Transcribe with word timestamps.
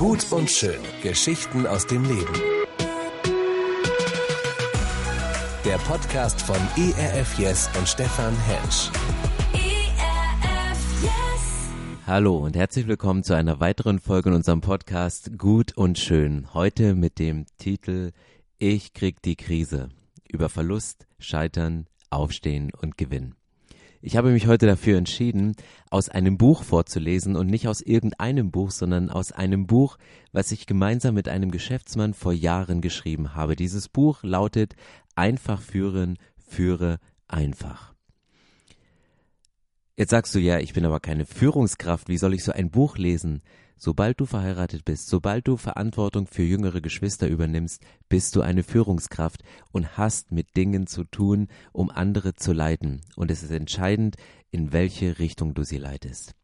Gut 0.00 0.32
und 0.32 0.50
schön. 0.50 0.80
Geschichten 1.02 1.66
aus 1.66 1.86
dem 1.86 2.02
Leben. 2.04 2.32
Der 5.62 5.76
Podcast 5.76 6.40
von 6.40 6.56
ERF 6.56 7.38
Yes 7.38 7.68
und 7.78 7.86
Stefan 7.86 8.34
Hensch. 8.46 8.90
ERF 9.52 11.02
Yes. 11.02 11.68
Hallo 12.06 12.38
und 12.38 12.56
herzlich 12.56 12.88
willkommen 12.88 13.24
zu 13.24 13.34
einer 13.34 13.60
weiteren 13.60 13.98
Folge 13.98 14.30
in 14.30 14.36
unserem 14.36 14.62
Podcast 14.62 15.36
Gut 15.36 15.76
und 15.76 15.98
Schön. 15.98 16.54
Heute 16.54 16.94
mit 16.94 17.18
dem 17.18 17.44
Titel 17.58 18.12
Ich 18.56 18.94
krieg 18.94 19.20
die 19.20 19.36
Krise. 19.36 19.90
Über 20.26 20.48
Verlust, 20.48 21.08
Scheitern, 21.18 21.84
Aufstehen 22.08 22.72
und 22.72 22.96
Gewinn. 22.96 23.34
Ich 24.02 24.16
habe 24.16 24.30
mich 24.30 24.46
heute 24.46 24.66
dafür 24.66 24.96
entschieden, 24.96 25.54
aus 25.90 26.08
einem 26.08 26.38
Buch 26.38 26.62
vorzulesen 26.62 27.36
und 27.36 27.48
nicht 27.48 27.68
aus 27.68 27.82
irgendeinem 27.82 28.50
Buch, 28.50 28.70
sondern 28.70 29.10
aus 29.10 29.30
einem 29.30 29.66
Buch, 29.66 29.98
was 30.32 30.52
ich 30.52 30.66
gemeinsam 30.66 31.14
mit 31.14 31.28
einem 31.28 31.50
Geschäftsmann 31.50 32.14
vor 32.14 32.32
Jahren 32.32 32.80
geschrieben 32.80 33.34
habe. 33.34 33.56
Dieses 33.56 33.88
Buch 33.88 34.22
lautet 34.22 34.74
Einfach 35.16 35.60
führen, 35.60 36.16
führe 36.38 36.98
einfach. 37.28 37.92
Jetzt 39.96 40.10
sagst 40.10 40.34
du 40.34 40.38
ja, 40.38 40.60
ich 40.60 40.72
bin 40.72 40.86
aber 40.86 41.00
keine 41.00 41.26
Führungskraft, 41.26 42.08
wie 42.08 42.16
soll 42.16 42.32
ich 42.32 42.42
so 42.42 42.52
ein 42.52 42.70
Buch 42.70 42.96
lesen? 42.96 43.42
Sobald 43.82 44.20
du 44.20 44.26
verheiratet 44.26 44.84
bist, 44.84 45.08
sobald 45.08 45.48
du 45.48 45.56
Verantwortung 45.56 46.26
für 46.26 46.42
jüngere 46.42 46.82
Geschwister 46.82 47.28
übernimmst, 47.28 47.82
bist 48.10 48.36
du 48.36 48.42
eine 48.42 48.62
Führungskraft 48.62 49.42
und 49.72 49.96
hast 49.96 50.32
mit 50.32 50.54
Dingen 50.54 50.86
zu 50.86 51.04
tun, 51.04 51.48
um 51.72 51.88
andere 51.88 52.34
zu 52.34 52.52
leiten. 52.52 53.00
Und 53.16 53.30
es 53.30 53.42
ist 53.42 53.52
entscheidend, 53.52 54.16
in 54.50 54.74
welche 54.74 55.18
Richtung 55.18 55.54
du 55.54 55.64
sie 55.64 55.78
leitest. 55.78 56.34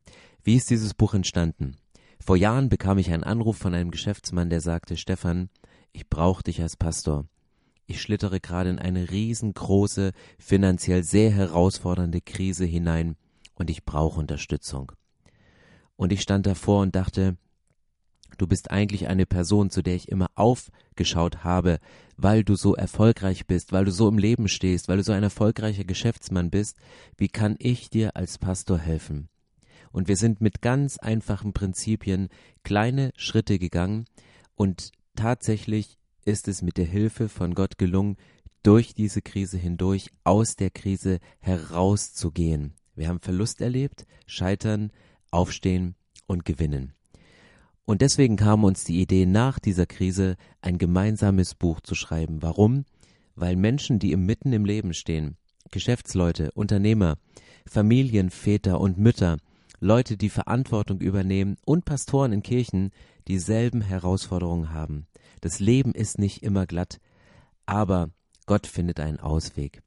Wie 0.45 0.57
ist 0.57 0.71
dieses 0.71 0.95
Buch 0.95 1.13
entstanden? 1.13 1.77
Vor 2.25 2.39
Jahren 2.39 2.71
bekam 2.71 2.97
ich 2.97 3.13
einen 3.13 3.23
Anruf 3.23 3.59
von 3.59 3.75
einem 3.75 3.91
Geschäftsmann, 3.91 4.49
der 4.49 4.63
sagte, 4.63 4.97
Stefan, 4.97 5.51
ich 5.93 6.09
brauche 6.09 6.43
dich 6.43 6.63
als 6.63 6.79
Pastor. 6.79 7.27
Ich 7.85 8.01
schlittere 8.01 8.41
gerade 8.41 8.71
in 8.71 8.79
eine 8.79 9.11
riesengroße, 9.11 10.13
finanziell 10.39 11.05
sehr 11.05 11.33
herausfordernde 11.33 12.23
Krise 12.23 12.65
hinein 12.65 13.15
und 13.57 13.69
ich 13.69 13.85
brauche 13.85 14.21
Unterstützung. 14.21 14.93
Und 15.97 16.13
ich 16.13 16.21
stand 16.21 16.47
davor 16.47 16.83
und 16.83 16.95
dachte, 16.95 17.37
du 18.39 18.47
bist 18.47 18.71
eigentlich 18.71 19.09
eine 19.09 19.27
Person, 19.27 19.71
zu 19.71 19.83
der 19.83 19.95
ich 19.95 20.09
immer 20.09 20.31
aufgeschaut 20.35 21.45
habe, 21.45 21.79
weil 22.17 22.45
du 22.45 22.55
so 22.55 22.75
erfolgreich 22.75 23.47
bist, 23.47 23.73
weil 23.73 23.85
du 23.85 23.91
so 23.91 24.09
im 24.09 24.19
Leben 24.19 24.49
stehst, 24.49 24.89
weil 24.89 24.99
du 24.99 25.03
so 25.03 25.13
ein 25.13 25.23
erfolgreicher 25.23 25.85
Geschäftsmann 25.85 26.51
bist. 26.51 26.77
Wie 27.17 27.29
kann 27.29 27.57
ich 27.59 27.91
dir 27.91 28.17
als 28.17 28.39
Pastor 28.39 28.79
helfen? 28.79 29.29
Und 29.93 30.09
wir 30.09 30.17
sind 30.17 30.41
mit 30.41 30.61
ganz 30.61 30.99
einfachen 30.99 31.53
Prinzipien 31.53 32.29
kleine 32.65 33.13
Schritte 33.17 33.59
gegangen 33.59 34.05
und 34.55 34.93
tatsächlich 35.15 35.99
ist 36.25 36.49
es 36.49 36.61
mit 36.61 36.77
der 36.77 36.85
Hilfe 36.85 37.29
von 37.29 37.55
Gott 37.55 37.79
gelungen, 37.79 38.17
durch 38.63 38.95
diese 38.95 39.23
Krise 39.23 39.59
hindurch 39.59 40.11
aus 40.25 40.57
der 40.57 40.71
Krise 40.71 41.21
herauszugehen. 41.39 42.75
Wir 42.97 43.09
haben 43.09 43.21
Verlust 43.21 43.61
erlebt, 43.61 44.07
Scheitern, 44.27 44.91
aufstehen 45.37 45.95
und 46.27 46.45
gewinnen. 46.45 46.95
Und 47.85 48.01
deswegen 48.01 48.37
kam 48.37 48.65
uns 48.65 48.83
die 48.83 49.01
Idee, 49.01 49.27
nach 49.27 49.61
dieser 49.61 49.87
Krise 49.87 50.37
ein 50.61 50.79
gemeinsames 50.79 51.55
Buch 51.55 51.81
zu 51.81 51.95
schreiben. 51.95 52.43
Warum? 52.43 52.85
Weil 53.37 53.55
Menschen, 53.55 53.99
die 53.99 54.17
mitten 54.17 54.53
im 54.53 54.65
Leben 54.65 54.93
stehen, 54.93 55.37
Geschäftsleute, 55.71 56.51
Unternehmer, 56.53 57.17
Familien, 57.67 58.31
Väter 58.31 58.81
und 58.81 58.99
Mütter, 58.99 59.37
Leute, 59.79 60.17
die 60.17 60.31
Verantwortung 60.31 61.01
übernehmen 61.01 61.59
und 61.65 61.85
Pastoren 61.85 62.33
in 62.33 62.43
Kirchen 62.43 62.91
dieselben 63.29 63.83
Herausforderungen 63.83 64.73
haben. 64.73 65.07
Das 65.43 65.61
Leben 65.61 65.93
ist 65.93 66.19
nicht 66.19 66.43
immer 66.43 66.67
glatt, 66.67 66.99
aber 67.67 68.11
Gott 68.47 68.67
findet 68.67 69.01
einen 69.01 69.21
Ausweg. 69.21 69.83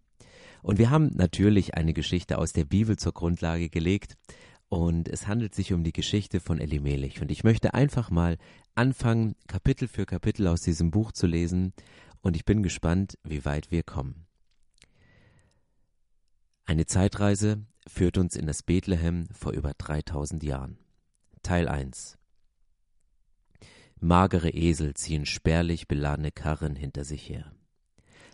Und 0.62 0.78
wir 0.78 0.90
haben 0.90 1.12
natürlich 1.16 1.74
eine 1.76 1.94
Geschichte 1.94 2.38
aus 2.38 2.54
der 2.54 2.66
Bibel 2.66 2.98
zur 2.98 3.14
Grundlage 3.14 3.70
gelegt, 3.70 4.16
und 4.70 5.10
es 5.10 5.28
handelt 5.28 5.56
sich 5.56 5.74
um 5.74 5.84
die 5.84 5.94
Geschichte 5.94 6.40
von 6.40 6.60
Elimelech. 6.60 7.22
Und 7.22 7.32
ich 7.32 7.44
möchte 7.44 7.74
einfach 7.74 8.12
mal 8.12 8.38
anfangen, 8.76 9.36
Kapitel 9.48 9.88
für 9.88 10.06
Kapitel 10.06 10.48
aus 10.48 10.62
diesem 10.62 10.92
Buch 10.92 11.12
zu 11.12 11.26
lesen. 11.26 11.74
Und 12.22 12.36
ich 12.36 12.46
bin 12.46 12.62
gespannt, 12.62 13.18
wie 13.24 13.46
weit 13.46 13.72
wir 13.72 13.82
kommen. 13.82 14.28
Eine 16.66 16.86
Zeitreise 16.86 17.66
führt 17.88 18.20
uns 18.20 18.36
in 18.36 18.46
das 18.46 18.62
Bethlehem 18.62 19.28
vor 19.32 19.54
über 19.54 19.74
3000 19.76 20.44
Jahren. 20.44 20.78
Teil 21.42 21.68
1 21.68 22.18
Magere 24.00 24.52
Esel 24.52 24.94
ziehen 24.94 25.26
spärlich 25.26 25.88
beladene 25.88 26.32
Karren 26.32 26.76
hinter 26.76 27.04
sich 27.04 27.28
her. 27.28 27.52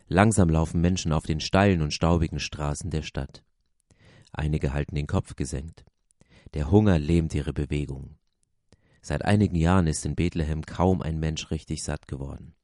Langsam 0.07 0.50
laufen 0.50 0.81
Menschen 0.81 1.13
auf 1.13 1.25
den 1.25 1.40
steilen 1.40 1.81
und 1.81 1.94
staubigen 1.94 2.40
Straßen 2.40 2.91
der 2.91 3.03
Stadt. 3.03 3.44
Einige 4.34 4.73
halten 4.73 4.96
den 4.96 5.07
Kopf 5.07 5.35
gesenkt. 5.35 5.85
Der 6.55 6.71
Hunger 6.71 6.97
lähmt 6.97 7.35
ihre 7.35 7.51
Bewegung. 7.51 8.16
Seit 9.01 9.25
einigen 9.25 9.57
Jahren 9.57 9.88
ist 9.88 10.05
in 10.05 10.16
Bethlehem 10.16 10.66
kaum 10.66 11.01
ein 11.01 11.19
Mensch 11.19 11.51
richtig 11.51 11.83
satt 11.83 12.07
geworden. 12.07 12.55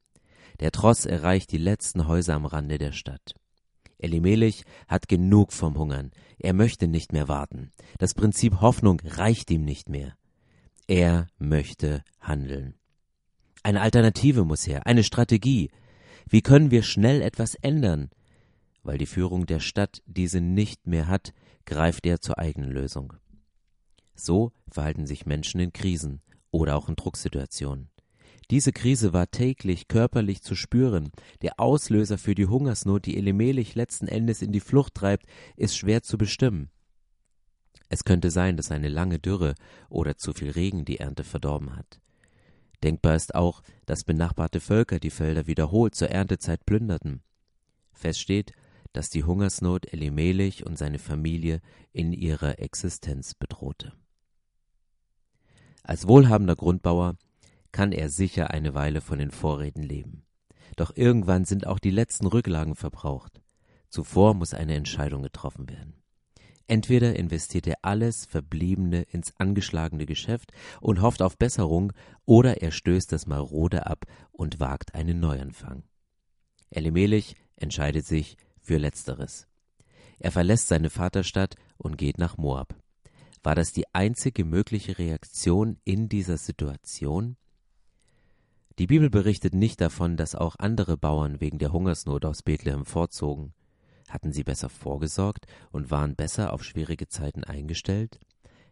Der 0.60 0.72
Tross 0.72 1.04
erreicht 1.04 1.52
die 1.52 1.58
letzten 1.58 2.08
Häuser 2.08 2.34
am 2.34 2.46
Rande 2.46 2.78
der 2.78 2.92
Stadt. 2.92 3.34
Elimelech 3.98 4.64
hat 4.88 5.08
genug 5.08 5.52
vom 5.52 5.78
Hungern. 5.78 6.10
Er 6.38 6.54
möchte 6.54 6.88
nicht 6.88 7.12
mehr 7.12 7.28
warten. 7.28 7.70
Das 7.98 8.14
Prinzip 8.14 8.60
Hoffnung 8.62 9.00
reicht 9.04 9.50
ihm 9.50 9.64
nicht 9.64 9.90
mehr. 9.90 10.16
Er 10.88 11.28
möchte 11.38 12.02
handeln. 12.18 12.74
Eine 13.62 13.82
Alternative 13.82 14.44
muss 14.44 14.66
her, 14.66 14.86
eine 14.86 15.04
Strategie. 15.04 15.70
Wie 16.28 16.40
können 16.40 16.70
wir 16.70 16.82
schnell 16.82 17.20
etwas 17.20 17.54
ändern? 17.56 18.08
Weil 18.82 18.98
die 18.98 19.06
Führung 19.06 19.46
der 19.46 19.60
Stadt 19.60 20.02
diese 20.06 20.40
nicht 20.40 20.86
mehr 20.86 21.06
hat, 21.06 21.32
greift 21.66 22.06
er 22.06 22.20
zur 22.20 22.38
eigenen 22.38 22.70
Lösung. 22.70 23.12
So 24.14 24.52
verhalten 24.70 25.06
sich 25.06 25.26
Menschen 25.26 25.60
in 25.60 25.72
Krisen 25.72 26.20
oder 26.50 26.76
auch 26.76 26.88
in 26.88 26.96
Drucksituationen. 26.96 27.88
Diese 28.50 28.72
Krise 28.72 29.12
war 29.12 29.30
täglich 29.30 29.88
körperlich 29.88 30.42
zu 30.42 30.54
spüren. 30.54 31.10
Der 31.40 31.58
Auslöser 31.58 32.18
für 32.18 32.34
die 32.34 32.46
Hungersnot, 32.46 33.06
die 33.06 33.16
Elimelech 33.16 33.74
letzten 33.74 34.08
Endes 34.08 34.42
in 34.42 34.52
die 34.52 34.60
Flucht 34.60 34.94
treibt, 34.94 35.26
ist 35.56 35.76
schwer 35.76 36.02
zu 36.02 36.18
bestimmen. 36.18 36.70
Es 37.88 38.04
könnte 38.04 38.30
sein, 38.30 38.56
dass 38.56 38.70
eine 38.70 38.88
lange 38.88 39.18
Dürre 39.18 39.54
oder 39.88 40.16
zu 40.16 40.32
viel 40.32 40.50
Regen 40.50 40.84
die 40.84 40.98
Ernte 40.98 41.24
verdorben 41.24 41.76
hat. 41.76 42.00
Denkbar 42.82 43.14
ist 43.14 43.34
auch, 43.34 43.62
dass 43.86 44.04
benachbarte 44.04 44.60
Völker 44.60 44.98
die 44.98 45.10
Felder 45.10 45.46
wiederholt 45.46 45.94
zur 45.94 46.08
Erntezeit 46.08 46.66
plünderten. 46.66 47.22
Fest 47.92 48.20
steht, 48.20 48.52
dass 48.92 49.08
die 49.08 49.24
Hungersnot 49.24 49.92
Elimelech 49.92 50.66
und 50.66 50.76
seine 50.76 50.98
Familie 50.98 51.60
in 51.92 52.12
ihrer 52.12 52.58
Existenz 52.58 53.34
bedrohte. 53.34 53.92
Als 55.82 56.06
wohlhabender 56.06 56.56
Grundbauer 56.56 57.16
kann 57.72 57.92
er 57.92 58.08
sicher 58.08 58.50
eine 58.50 58.74
Weile 58.74 59.00
von 59.00 59.18
den 59.18 59.30
Vorräten 59.30 59.82
leben. 59.82 60.24
Doch 60.76 60.96
irgendwann 60.96 61.44
sind 61.44 61.66
auch 61.66 61.78
die 61.78 61.90
letzten 61.90 62.26
Rücklagen 62.26 62.76
verbraucht. 62.76 63.40
Zuvor 63.88 64.34
muss 64.34 64.54
eine 64.54 64.74
Entscheidung 64.74 65.22
getroffen 65.22 65.68
werden. 65.68 65.94
Entweder 66.66 67.16
investiert 67.16 67.66
er 67.66 67.78
alles 67.82 68.24
Verbliebene 68.24 69.02
ins 69.02 69.34
angeschlagene 69.38 70.06
Geschäft 70.06 70.52
und 70.80 71.02
hofft 71.02 71.20
auf 71.20 71.36
Besserung, 71.36 71.92
oder 72.24 72.62
er 72.62 72.70
stößt 72.70 73.12
das 73.12 73.26
Marode 73.26 73.86
ab 73.86 74.06
und 74.30 74.60
wagt 74.60 74.94
einen 74.94 75.20
Neuanfang. 75.20 75.82
Elimelech 76.70 77.36
entscheidet 77.56 78.06
sich 78.06 78.36
für 78.58 78.78
Letzteres. 78.78 79.48
Er 80.18 80.30
verlässt 80.30 80.68
seine 80.68 80.88
Vaterstadt 80.88 81.56
und 81.76 81.98
geht 81.98 82.16
nach 82.16 82.38
Moab. 82.38 82.74
War 83.42 83.54
das 83.54 83.72
die 83.72 83.92
einzige 83.92 84.44
mögliche 84.44 84.98
Reaktion 84.98 85.78
in 85.84 86.08
dieser 86.08 86.36
Situation? 86.36 87.36
Die 88.78 88.86
Bibel 88.86 89.10
berichtet 89.10 89.52
nicht 89.54 89.80
davon, 89.80 90.16
dass 90.16 90.34
auch 90.34 90.56
andere 90.58 90.96
Bauern 90.96 91.40
wegen 91.40 91.58
der 91.58 91.72
Hungersnot 91.72 92.24
aus 92.24 92.42
Bethlehem 92.42 92.86
vorzogen. 92.86 93.52
Hatten 94.08 94.32
sie 94.32 94.44
besser 94.44 94.68
vorgesorgt 94.68 95.46
und 95.70 95.90
waren 95.90 96.14
besser 96.14 96.52
auf 96.52 96.64
schwierige 96.64 97.08
Zeiten 97.08 97.44
eingestellt? 97.44 98.20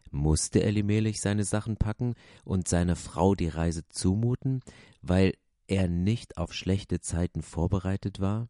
Musste 0.09 0.63
Elimelech 0.63 1.21
seine 1.21 1.43
Sachen 1.43 1.77
packen 1.77 2.15
und 2.43 2.67
seiner 2.67 2.95
Frau 2.95 3.35
die 3.35 3.47
Reise 3.47 3.87
zumuten, 3.89 4.61
weil 5.01 5.33
er 5.67 5.87
nicht 5.87 6.37
auf 6.37 6.53
schlechte 6.53 6.99
Zeiten 6.99 7.41
vorbereitet 7.41 8.19
war? 8.19 8.49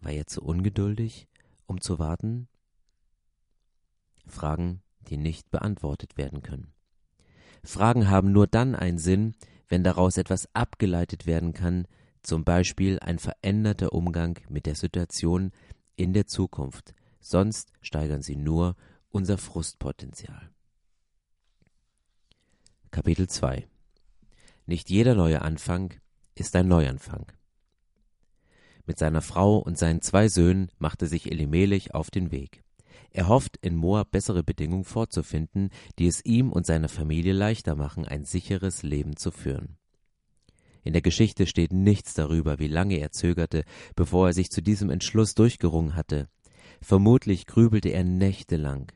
War 0.00 0.12
er 0.12 0.26
zu 0.26 0.42
ungeduldig, 0.42 1.28
um 1.66 1.80
zu 1.80 1.98
warten? 1.98 2.48
Fragen, 4.26 4.82
die 5.04 5.16
nicht 5.16 5.50
beantwortet 5.50 6.16
werden 6.16 6.42
können. 6.42 6.72
Fragen 7.62 8.08
haben 8.10 8.32
nur 8.32 8.46
dann 8.46 8.74
einen 8.74 8.98
Sinn, 8.98 9.34
wenn 9.68 9.84
daraus 9.84 10.16
etwas 10.16 10.48
abgeleitet 10.54 11.26
werden 11.26 11.54
kann, 11.54 11.86
zum 12.22 12.44
Beispiel 12.44 12.98
ein 13.00 13.18
veränderter 13.18 13.92
Umgang 13.92 14.38
mit 14.48 14.66
der 14.66 14.74
Situation 14.74 15.52
in 15.96 16.12
der 16.12 16.26
Zukunft, 16.26 16.94
sonst 17.20 17.72
steigern 17.80 18.22
sie 18.22 18.36
nur 18.36 18.76
unser 19.10 19.38
Frustpotenzial. 19.38 20.50
Kapitel 22.90 23.28
2 23.28 23.66
Nicht 24.66 24.90
jeder 24.90 25.14
neue 25.14 25.42
Anfang 25.42 25.94
ist 26.34 26.54
ein 26.56 26.68
Neuanfang. 26.68 27.26
Mit 28.86 28.98
seiner 28.98 29.22
Frau 29.22 29.58
und 29.58 29.78
seinen 29.78 30.02
zwei 30.02 30.28
Söhnen 30.28 30.70
machte 30.78 31.06
sich 31.06 31.30
Elimelech 31.30 31.94
auf 31.94 32.10
den 32.10 32.30
Weg. 32.30 32.63
Er 33.14 33.28
hofft, 33.28 33.56
in 33.58 33.76
Moab 33.76 34.10
bessere 34.10 34.42
Bedingungen 34.42 34.84
vorzufinden, 34.84 35.70
die 36.00 36.08
es 36.08 36.24
ihm 36.24 36.50
und 36.50 36.66
seiner 36.66 36.88
Familie 36.88 37.32
leichter 37.32 37.76
machen, 37.76 38.04
ein 38.04 38.24
sicheres 38.24 38.82
Leben 38.82 39.16
zu 39.16 39.30
führen. 39.30 39.76
In 40.82 40.92
der 40.92 41.00
Geschichte 41.00 41.46
steht 41.46 41.72
nichts 41.72 42.14
darüber, 42.14 42.58
wie 42.58 42.66
lange 42.66 42.98
er 42.98 43.12
zögerte, 43.12 43.62
bevor 43.94 44.26
er 44.26 44.32
sich 44.32 44.50
zu 44.50 44.62
diesem 44.62 44.90
Entschluss 44.90 45.36
durchgerungen 45.36 45.94
hatte. 45.94 46.28
Vermutlich 46.82 47.46
grübelte 47.46 47.90
er 47.90 48.02
nächtelang. 48.02 48.90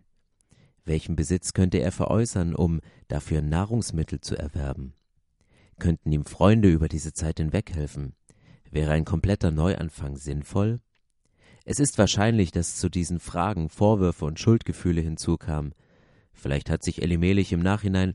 Welchen 0.84 1.14
Besitz 1.14 1.52
könnte 1.52 1.78
er 1.78 1.92
veräußern, 1.92 2.56
um 2.56 2.80
dafür 3.06 3.40
Nahrungsmittel 3.40 4.20
zu 4.20 4.36
erwerben? 4.36 4.94
Könnten 5.78 6.10
ihm 6.10 6.24
Freunde 6.24 6.68
über 6.68 6.88
diese 6.88 7.12
Zeit 7.12 7.38
hinweg 7.38 7.72
helfen? 7.72 8.14
Wäre 8.68 8.90
ein 8.90 9.04
kompletter 9.04 9.52
Neuanfang 9.52 10.16
sinnvoll? 10.16 10.80
Es 11.70 11.80
ist 11.80 11.98
wahrscheinlich, 11.98 12.50
dass 12.50 12.76
zu 12.76 12.88
diesen 12.88 13.20
Fragen 13.20 13.68
Vorwürfe 13.68 14.24
und 14.24 14.40
Schuldgefühle 14.40 15.02
hinzukamen. 15.02 15.74
Vielleicht 16.32 16.70
hat 16.70 16.82
sich 16.82 17.02
Elimelech 17.02 17.52
im 17.52 17.60
Nachhinein 17.60 18.14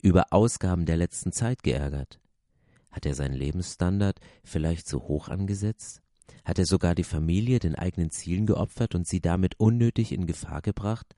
über 0.00 0.32
Ausgaben 0.32 0.86
der 0.86 0.96
letzten 0.96 1.30
Zeit 1.30 1.62
geärgert. 1.62 2.18
Hat 2.90 3.04
er 3.04 3.14
seinen 3.14 3.34
Lebensstandard 3.34 4.18
vielleicht 4.44 4.88
so 4.88 5.02
hoch 5.02 5.28
angesetzt? 5.28 6.00
Hat 6.42 6.58
er 6.58 6.64
sogar 6.64 6.94
die 6.94 7.04
Familie 7.04 7.58
den 7.58 7.74
eigenen 7.74 8.10
Zielen 8.10 8.46
geopfert 8.46 8.94
und 8.94 9.06
sie 9.06 9.20
damit 9.20 9.60
unnötig 9.60 10.10
in 10.10 10.26
Gefahr 10.26 10.62
gebracht? 10.62 11.16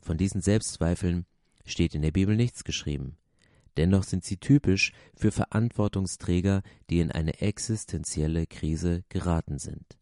Von 0.00 0.16
diesen 0.16 0.40
Selbstzweifeln 0.40 1.24
steht 1.64 1.94
in 1.94 2.02
der 2.02 2.10
Bibel 2.10 2.34
nichts 2.34 2.64
geschrieben. 2.64 3.16
Dennoch 3.76 4.02
sind 4.02 4.24
sie 4.24 4.38
typisch 4.38 4.90
für 5.14 5.30
Verantwortungsträger, 5.30 6.62
die 6.90 6.98
in 6.98 7.12
eine 7.12 7.40
existenzielle 7.40 8.48
Krise 8.48 9.04
geraten 9.08 9.60
sind. 9.60 9.96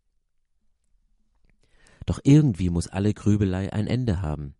Doch 2.06 2.20
irgendwie 2.24 2.70
muss 2.70 2.88
alle 2.88 3.14
Grübelei 3.14 3.72
ein 3.72 3.86
Ende 3.86 4.22
haben. 4.22 4.54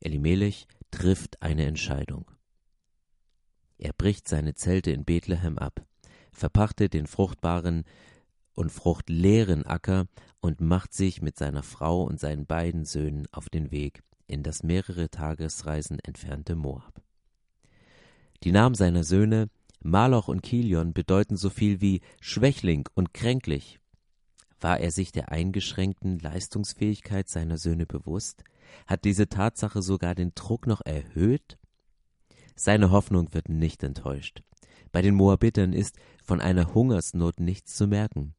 Elimelech 0.00 0.66
trifft 0.90 1.42
eine 1.42 1.66
Entscheidung. 1.66 2.30
Er 3.78 3.92
bricht 3.92 4.28
seine 4.28 4.54
Zelte 4.54 4.90
in 4.90 5.04
Bethlehem 5.04 5.58
ab, 5.58 5.84
verpachtet 6.32 6.94
den 6.94 7.06
fruchtbaren 7.06 7.84
und 8.54 8.72
fruchtleeren 8.72 9.66
Acker 9.66 10.06
und 10.40 10.60
macht 10.60 10.94
sich 10.94 11.20
mit 11.20 11.36
seiner 11.36 11.62
Frau 11.62 12.02
und 12.02 12.18
seinen 12.18 12.46
beiden 12.46 12.84
Söhnen 12.84 13.26
auf 13.32 13.48
den 13.50 13.70
Weg 13.70 14.02
in 14.26 14.42
das 14.42 14.62
mehrere 14.62 15.10
Tagesreisen 15.10 15.98
entfernte 16.00 16.56
Moab. 16.56 17.02
Die 18.42 18.52
Namen 18.52 18.74
seiner 18.74 19.04
Söhne 19.04 19.48
Maloch 19.80 20.28
und 20.28 20.42
Kilion 20.42 20.92
bedeuten 20.92 21.36
so 21.36 21.50
viel 21.50 21.80
wie 21.80 22.00
Schwächling 22.20 22.88
und 22.94 23.14
kränklich. 23.14 23.78
War 24.60 24.80
er 24.80 24.90
sich 24.90 25.12
der 25.12 25.30
eingeschränkten 25.30 26.18
Leistungsfähigkeit 26.18 27.28
seiner 27.28 27.58
Söhne 27.58 27.86
bewusst? 27.86 28.42
Hat 28.86 29.04
diese 29.04 29.28
Tatsache 29.28 29.82
sogar 29.82 30.14
den 30.14 30.32
Druck 30.34 30.66
noch 30.66 30.80
erhöht? 30.84 31.58
Seine 32.54 32.90
Hoffnung 32.90 33.34
wird 33.34 33.48
nicht 33.48 33.82
enttäuscht. 33.82 34.42
Bei 34.92 35.02
den 35.02 35.14
Moabitern 35.14 35.72
ist 35.72 35.96
von 36.24 36.40
einer 36.40 36.72
Hungersnot 36.74 37.38
nichts 37.38 37.76
zu 37.76 37.86
merken. 37.86 38.34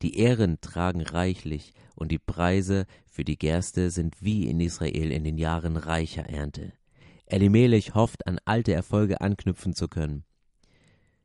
Die 0.00 0.16
Ähren 0.18 0.60
tragen 0.60 1.02
reichlich 1.02 1.72
und 1.96 2.12
die 2.12 2.20
Preise 2.20 2.86
für 3.10 3.24
die 3.24 3.36
Gerste 3.36 3.90
sind 3.90 4.22
wie 4.22 4.48
in 4.48 4.60
Israel 4.60 5.10
in 5.10 5.24
den 5.24 5.38
Jahren 5.38 5.76
reicher 5.76 6.28
Ernte. 6.28 6.72
Elimelech 7.26 7.94
hofft, 7.94 8.26
an 8.28 8.38
alte 8.44 8.72
Erfolge 8.72 9.20
anknüpfen 9.20 9.74
zu 9.74 9.88
können. 9.88 10.24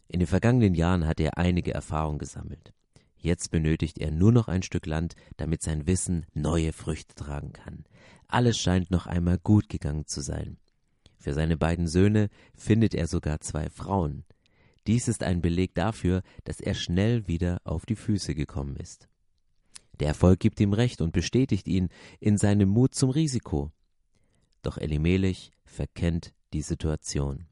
In 0.08 0.20
den 0.20 0.28
vergangenen 0.28 0.74
Jahren 0.74 1.06
hat 1.06 1.20
er 1.20 1.38
einige 1.38 1.74
Erfahrungen 1.74 2.20
gesammelt. 2.20 2.74
Jetzt 3.24 3.52
benötigt 3.52 4.00
er 4.00 4.12
nur 4.12 4.34
noch 4.34 4.50
ein 4.50 4.64
Stück 4.64 4.86
Land, 4.86 5.16
damit 5.38 5.62
sein 5.62 5.88
Wissen 5.88 6.26
neue 6.34 6.74
Früchte 6.74 7.16
tragen 7.16 7.54
kann. 7.54 7.86
Alles 8.28 8.58
scheint 8.58 8.92
noch 8.92 9.08
einmal 9.08 9.38
gut 9.38 9.70
gegangen 9.70 10.06
zu 10.08 10.20
sein. 10.20 10.58
Für 11.20 11.34
seine 11.34 11.56
beiden 11.56 11.88
Söhne 11.88 12.30
findet 12.54 12.94
er 12.94 13.08
sogar 13.08 13.40
zwei 13.40 13.70
Frauen. 13.70 14.26
Dies 14.88 15.08
ist 15.08 15.24
ein 15.24 15.42
Beleg 15.42 15.74
dafür, 15.74 16.22
dass 16.44 16.60
er 16.60 16.74
schnell 16.74 17.26
wieder 17.26 17.62
auf 17.64 17.86
die 17.86 17.96
Füße 17.96 18.36
gekommen 18.36 18.76
ist. 18.76 19.08
Der 20.02 20.10
Erfolg 20.10 20.42
gibt 20.42 20.60
ihm 20.60 20.74
Recht 20.74 21.00
und 21.00 21.14
bestätigt 21.14 21.70
ihn 21.70 21.88
in 22.20 22.38
seinem 22.38 22.68
Mut 22.68 22.94
zum 22.94 23.10
Risiko. 23.10 23.72
Doch 24.64 24.78
Elimelech 24.78 25.52
verkennt 25.64 26.34
die 26.52 26.62
Situation. 26.62 27.46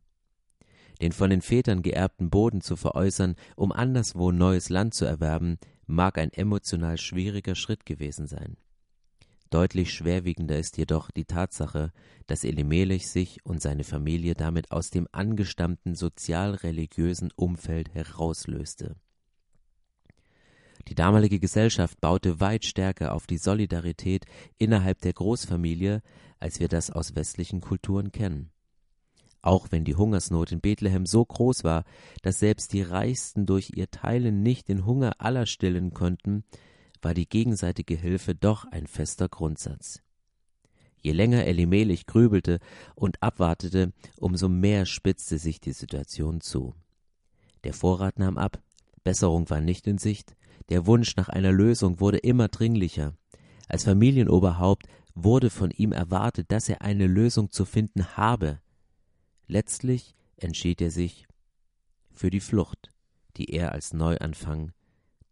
Den 1.02 1.12
von 1.12 1.32
den 1.32 1.42
Vätern 1.42 1.82
geerbten 1.82 2.30
Boden 2.30 2.62
zu 2.62 2.76
veräußern, 2.76 3.36
um 3.56 3.72
anderswo 3.72 4.32
neues 4.32 4.70
Land 4.70 4.94
zu 4.94 5.06
erwerben, 5.06 5.58
mag 5.88 6.18
ein 6.18 6.32
emotional 6.32 6.98
schwieriger 6.98 7.56
Schritt 7.56 7.86
gewesen 7.86 8.28
sein. 8.28 8.58
Deutlich 9.50 9.94
schwerwiegender 9.94 10.58
ist 10.58 10.78
jedoch 10.78 11.12
die 11.12 11.26
Tatsache, 11.26 11.92
dass 12.26 12.46
Elimelech 12.46 13.10
sich 13.10 13.46
und 13.46 13.62
seine 13.62 13.84
Familie 13.84 14.34
damit 14.34 14.72
aus 14.72 14.92
dem 14.92 15.08
angestammten 15.12 15.96
sozial-religiösen 15.96 17.32
Umfeld 17.36 17.94
herauslöste. 17.94 18.96
Die 20.88 20.96
damalige 20.96 21.40
Gesellschaft 21.40 22.00
baute 22.00 22.40
weit 22.40 22.64
stärker 22.64 23.14
auf 23.14 23.28
die 23.28 23.38
Solidarität 23.38 24.26
innerhalb 24.58 25.02
der 25.02 25.14
Großfamilie, 25.14 26.02
als 26.40 26.60
wir 26.60 26.70
das 26.70 26.90
aus 26.90 27.16
westlichen 27.16 27.60
Kulturen 27.60 28.12
kennen. 28.12 28.52
Auch 29.42 29.68
wenn 29.72 29.84
die 29.84 29.96
Hungersnot 29.96 30.52
in 30.52 30.62
Bethlehem 30.62 31.06
so 31.06 31.26
groß 31.26 31.64
war, 31.64 31.84
dass 32.22 32.40
selbst 32.40 32.74
die 32.74 32.84
Reichsten 32.84 33.46
durch 33.46 33.72
ihr 33.76 33.90
Teilen 33.90 34.44
nicht 34.44 34.68
den 34.68 34.86
Hunger 34.86 35.14
aller 35.18 35.46
stillen 35.46 35.94
konnten, 35.94 36.44
war 37.02 37.14
die 37.14 37.28
gegenseitige 37.28 37.96
Hilfe 37.96 38.36
doch 38.36 38.66
ein 38.66 38.86
fester 38.86 39.28
Grundsatz. 39.28 40.02
Je 41.02 41.14
länger 41.14 41.46
Elimelech 41.46 42.06
grübelte 42.06 42.60
und 42.94 43.24
abwartete, 43.24 43.92
umso 44.18 44.48
mehr 44.50 44.86
spitzte 44.86 45.40
sich 45.40 45.60
die 45.60 45.74
Situation 45.74 46.42
zu. 46.42 46.76
Der 47.64 47.74
Vorrat 47.74 48.20
nahm 48.20 48.38
ab, 48.38 48.62
Besserung 49.04 49.50
war 49.50 49.62
nicht 49.62 49.88
in 49.88 49.98
Sicht, 49.98 50.36
der 50.70 50.86
Wunsch 50.86 51.16
nach 51.16 51.30
einer 51.30 51.52
Lösung 51.52 52.00
wurde 52.00 52.20
immer 52.20 52.50
dringlicher. 52.50 53.14
Als 53.68 53.86
Familienoberhaupt 53.86 54.86
wurde 55.16 55.50
von 55.50 55.72
ihm 55.72 55.92
erwartet, 55.92 56.52
dass 56.52 56.70
er 56.70 56.82
eine 56.82 57.08
Lösung 57.08 57.50
zu 57.50 57.66
finden 57.66 58.16
habe. 58.16 58.60
Letztlich 59.52 60.16
entschied 60.38 60.80
er 60.80 60.92
sich 60.92 61.28
für 62.10 62.30
die 62.30 62.40
Flucht, 62.40 62.90
die 63.36 63.50
er 63.54 63.74
als 63.74 63.92
Neuanfang 63.92 64.72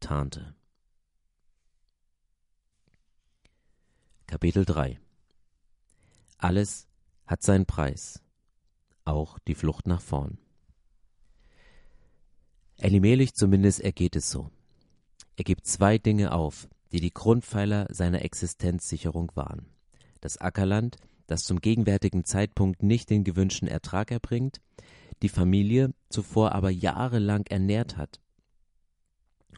tarnte. 0.01 0.55
Kapitel 4.27 4.65
3 4.65 4.99
Alles 6.38 6.89
hat 7.27 7.43
seinen 7.43 7.65
Preis, 7.65 8.21
auch 9.05 9.39
die 9.39 9.55
Flucht 9.55 9.88
nach 9.88 10.01
vorn. 10.01 10.38
Elimelech 12.75 13.35
zumindest 13.35 13.79
ergeht 13.79 14.17
es 14.17 14.29
so. 14.29 14.51
Er 15.38 15.45
gibt 15.45 15.65
zwei 15.65 15.97
Dinge 15.97 16.33
auf, 16.33 16.67
die 16.91 16.99
die 16.99 17.13
Grundpfeiler 17.13 17.88
seiner 17.89 18.21
Existenzsicherung 18.23 19.31
waren. 19.35 19.69
Das 20.19 20.38
Ackerland, 20.39 20.97
das 21.29 21.43
zum 21.43 21.62
gegenwärtigen 21.62 22.24
Zeitpunkt 22.24 22.83
nicht 22.83 23.09
den 23.09 23.24
gewünschten 23.24 23.67
Ertrag 23.67 24.12
erbringt, 24.12 24.62
die 25.21 25.29
Familie 25.29 25.93
zuvor 26.09 26.53
aber 26.53 26.69
jahrelang 26.69 27.45
ernährt 27.48 27.98
hat, 27.98 28.19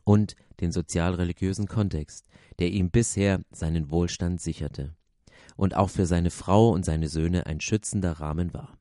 und 0.03 0.35
den 0.59 0.71
sozial-religiösen 0.71 1.67
Kontext, 1.67 2.25
der 2.59 2.71
ihm 2.71 2.91
bisher 2.91 3.41
seinen 3.51 3.91
Wohlstand 3.91 4.41
sicherte 4.41 4.95
und 5.55 5.75
auch 5.75 5.89
für 5.89 6.05
seine 6.05 6.31
Frau 6.31 6.69
und 6.69 6.85
seine 6.85 7.07
Söhne 7.07 7.45
ein 7.45 7.61
schützender 7.61 8.13
Rahmen 8.13 8.53
war. 8.53 8.77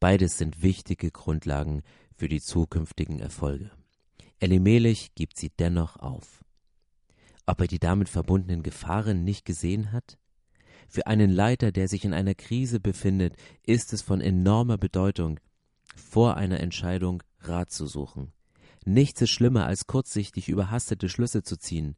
Beides 0.00 0.38
sind 0.38 0.62
wichtige 0.62 1.10
Grundlagen 1.10 1.82
für 2.14 2.28
die 2.28 2.40
zukünftigen 2.40 3.20
Erfolge. 3.20 3.70
Elimelech 4.38 5.14
gibt 5.14 5.36
sie 5.36 5.50
dennoch 5.50 5.96
auf. 5.96 6.44
Ob 7.46 7.60
er 7.60 7.66
die 7.66 7.78
damit 7.78 8.08
verbundenen 8.08 8.62
Gefahren 8.62 9.24
nicht 9.24 9.44
gesehen 9.44 9.90
hat? 9.90 10.18
Für 10.88 11.06
einen 11.06 11.30
Leiter, 11.30 11.70
der 11.70 11.86
sich 11.86 12.04
in 12.04 12.14
einer 12.14 12.34
Krise 12.34 12.80
befindet, 12.80 13.36
ist 13.62 13.92
es 13.92 14.00
von 14.00 14.22
enormer 14.22 14.78
Bedeutung, 14.78 15.38
vor 15.94 16.36
einer 16.36 16.60
Entscheidung 16.60 17.22
Rat 17.40 17.70
zu 17.70 17.86
suchen. 17.86 18.32
Nichts 18.84 19.20
ist 19.20 19.30
schlimmer, 19.30 19.66
als 19.66 19.86
kurzsichtig 19.86 20.48
überhastete 20.48 21.10
Schlüsse 21.10 21.42
zu 21.42 21.58
ziehen. 21.58 21.94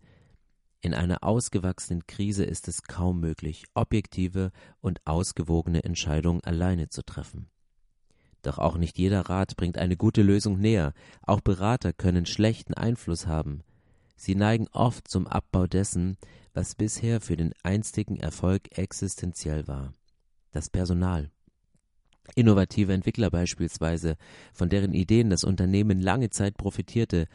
In 0.80 0.92
einer 0.92 1.22
ausgewachsenen 1.22 2.06
Krise 2.06 2.44
ist 2.44 2.66
es 2.66 2.82
kaum 2.82 3.20
möglich, 3.20 3.64
objektive 3.74 4.50
und 4.80 5.06
ausgewogene 5.06 5.84
Entscheidungen 5.84 6.42
alleine 6.42 6.88
zu 6.88 7.02
treffen. 7.02 7.48
Doch 8.42 8.58
auch 8.58 8.76
nicht 8.76 8.98
jeder 8.98 9.20
Rat 9.20 9.56
bringt 9.56 9.78
eine 9.78 9.96
gute 9.96 10.22
Lösung 10.22 10.58
näher. 10.58 10.94
Auch 11.22 11.40
Berater 11.40 11.92
können 11.92 12.26
schlechten 12.26 12.74
Einfluss 12.74 13.26
haben. 13.26 13.62
Sie 14.16 14.34
neigen 14.34 14.66
oft 14.72 15.06
zum 15.08 15.26
Abbau 15.26 15.66
dessen, 15.66 16.16
was 16.54 16.74
bisher 16.74 17.20
für 17.20 17.36
den 17.36 17.52
einstigen 17.62 18.16
Erfolg 18.16 18.76
existenziell 18.76 19.66
war. 19.68 19.94
Das 20.52 20.68
Personal. 20.68 21.30
Innovative 22.34 22.92
Entwickler 22.92 23.30
beispielsweise, 23.30 24.16
von 24.52 24.68
deren 24.68 24.92
Ideen 24.92 25.30
das 25.30 25.44
Unternehmen 25.44 26.00
lange 26.00 26.30
Zeit 26.30 26.56
profitierte, 26.56 27.26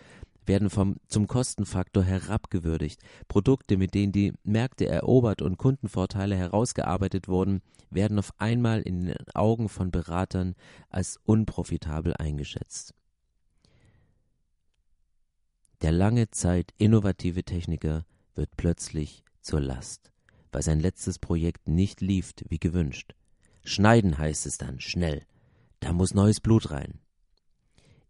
werden 0.45 0.69
vom, 0.69 0.97
zum 1.07 1.27
Kostenfaktor 1.27 2.03
herabgewürdigt. 2.03 3.01
Produkte, 3.27 3.77
mit 3.77 3.93
denen 3.93 4.11
die 4.11 4.33
Märkte 4.43 4.85
erobert 4.85 5.41
und 5.41 5.57
Kundenvorteile 5.57 6.35
herausgearbeitet 6.35 7.27
wurden, 7.27 7.61
werden 7.89 8.19
auf 8.19 8.31
einmal 8.37 8.81
in 8.81 9.05
den 9.05 9.15
Augen 9.33 9.69
von 9.69 9.91
Beratern 9.91 10.55
als 10.89 11.19
unprofitabel 11.25 12.13
eingeschätzt. 12.13 12.93
Der 15.81 15.91
lange 15.91 16.29
Zeit 16.31 16.73
innovative 16.77 17.43
Techniker 17.43 18.05
wird 18.35 18.55
plötzlich 18.57 19.23
zur 19.41 19.61
Last, 19.61 20.11
weil 20.51 20.61
sein 20.61 20.79
letztes 20.79 21.19
Projekt 21.19 21.67
nicht 21.67 22.01
lief 22.01 22.33
wie 22.49 22.59
gewünscht. 22.59 23.15
Schneiden 23.63 24.17
heißt 24.17 24.45
es 24.45 24.57
dann, 24.57 24.79
schnell. 24.79 25.25
Da 25.79 25.93
muss 25.93 26.13
neues 26.13 26.39
Blut 26.39 26.71
rein. 26.71 26.99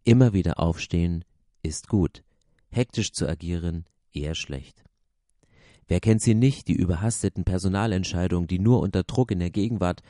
Immer 0.04 0.32
wieder 0.32 0.60
aufstehen 0.60 1.24
ist 1.62 1.88
gut. 1.88 2.22
Hektisch 2.70 3.12
zu 3.12 3.28
agieren 3.28 3.84
eher 4.12 4.34
schlecht. 4.34 4.84
Wer 5.88 6.00
kennt 6.00 6.20
sie 6.20 6.34
nicht, 6.34 6.68
die 6.68 6.74
überhasteten 6.74 7.44
Personalentscheidungen, 7.44 8.48
die 8.48 8.58
nur 8.58 8.80
unter 8.80 9.04
Druck 9.04 9.30
in 9.30 9.38
der 9.38 9.50
Gegenwart, 9.50 10.02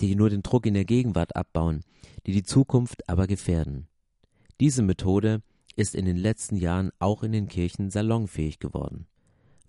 die 0.00 0.14
nur 0.14 0.30
den 0.30 0.42
Druck 0.42 0.66
in 0.66 0.74
der 0.74 0.84
Gegenwart 0.84 1.34
abbauen, 1.36 1.84
die 2.26 2.32
die 2.32 2.42
Zukunft 2.42 3.08
aber 3.08 3.26
gefährden. 3.26 3.88
Diese 4.60 4.82
Methode 4.82 5.42
ist 5.76 5.94
in 5.94 6.04
den 6.04 6.16
letzten 6.16 6.56
Jahren 6.56 6.90
auch 6.98 7.22
in 7.22 7.32
den 7.32 7.48
Kirchen 7.48 7.90
salonfähig 7.90 8.58
geworden. 8.58 9.06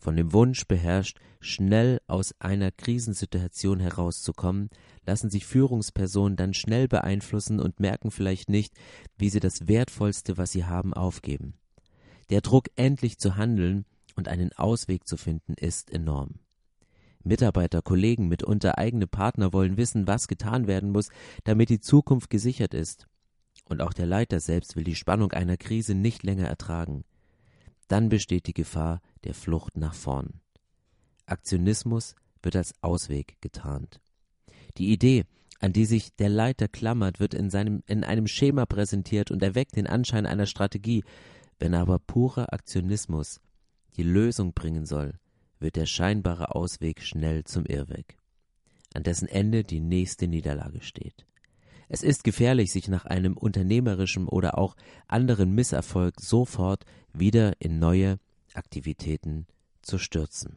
Von 0.01 0.15
dem 0.15 0.34
Wunsch 0.34 0.65
beherrscht, 0.65 1.20
schnell 1.39 2.01
aus 2.08 2.34
einer 2.39 2.72
Krisensituation 2.72 3.79
herauszukommen, 3.79 4.72
lassen 5.05 5.29
sich 5.29 5.46
Führungspersonen 5.46 6.36
dann 6.36 6.55
schnell 6.55 6.88
beeinflussen 6.88 7.60
und 7.60 7.79
merken 7.79 8.10
vielleicht 8.10 8.50
nicht, 8.50 8.74
wie 9.20 9.29
sie 9.29 9.39
das 9.39 9.67
Wertvollste, 9.67 10.39
was 10.39 10.53
sie 10.53 10.65
haben, 10.65 10.96
aufgeben. 10.96 11.53
Der 12.31 12.41
Druck, 12.41 12.70
endlich 12.75 13.20
zu 13.20 13.38
handeln 13.38 13.86
und 14.15 14.27
einen 14.27 14.51
Ausweg 14.53 15.08
zu 15.08 15.17
finden, 15.17 15.53
ist 15.53 15.91
enorm. 15.91 16.39
Mitarbeiter, 17.24 17.84
Kollegen, 17.84 18.27
mitunter 18.27 18.79
eigene 18.79 19.05
Partner 19.05 19.53
wollen 19.53 19.77
wissen, 19.77 20.08
was 20.08 20.27
getan 20.27 20.65
werden 20.65 20.89
muss, 20.89 21.10
damit 21.43 21.70
die 21.70 21.79
Zukunft 21.79 22.31
gesichert 22.31 22.74
ist. 22.74 23.05
Und 23.70 23.84
auch 23.84 23.93
der 23.93 24.08
Leiter 24.08 24.39
selbst 24.39 24.75
will 24.75 24.84
die 24.84 24.96
Spannung 24.96 25.31
einer 25.31 25.58
Krise 25.58 25.93
nicht 25.93 26.24
länger 26.24 26.48
ertragen 26.48 27.03
dann 27.91 28.10
besteht 28.10 28.48
die 28.48 28.53
Gefahr 28.53 29.01
der 29.25 29.33
Flucht 29.33 29.75
nach 29.77 29.93
vorn. 29.93 30.39
Aktionismus 31.25 32.15
wird 32.41 32.55
als 32.55 32.74
Ausweg 32.81 33.36
getarnt. 33.41 34.00
Die 34.77 34.91
Idee, 34.91 35.25
an 35.60 35.74
die 35.74 35.86
sich 35.86 36.15
der 36.15 36.29
Leiter 36.29 36.67
klammert, 36.67 37.19
wird 37.19 37.33
in, 37.33 37.50
seinem, 37.50 37.83
in 37.88 38.03
einem 38.03 38.27
Schema 38.27 38.65
präsentiert 38.65 39.29
und 39.29 39.43
erweckt 39.43 39.75
den 39.75 39.88
Anschein 39.88 40.25
einer 40.25 40.45
Strategie. 40.45 41.03
Wenn 41.60 41.75
aber 41.75 42.00
purer 42.00 42.53
Aktionismus 42.53 43.41
die 43.98 44.03
Lösung 44.03 44.53
bringen 44.53 44.86
soll, 44.86 45.19
wird 45.60 45.75
der 45.75 45.86
scheinbare 45.86 46.55
Ausweg 46.55 47.01
schnell 47.01 47.43
zum 47.43 47.65
Irrweg, 47.65 48.17
an 48.93 49.03
dessen 49.03 49.27
Ende 49.27 49.63
die 49.63 49.81
nächste 49.81 50.27
Niederlage 50.27 50.81
steht. 50.81 51.25
Es 51.93 52.03
ist 52.03 52.24
gefährlich, 52.24 52.71
sich 52.71 52.88
nach 52.88 53.03
einem 53.03 53.36
unternehmerischen 53.36 54.25
oder 54.25 54.57
auch 54.57 54.77
anderen 55.10 55.51
Misserfolg 55.51 56.21
sofort 56.21 56.86
wieder 57.12 57.60
in 57.60 57.79
neue 57.79 58.17
Aktivitäten 58.53 59.45
zu 59.81 59.98
stürzen. 59.98 60.55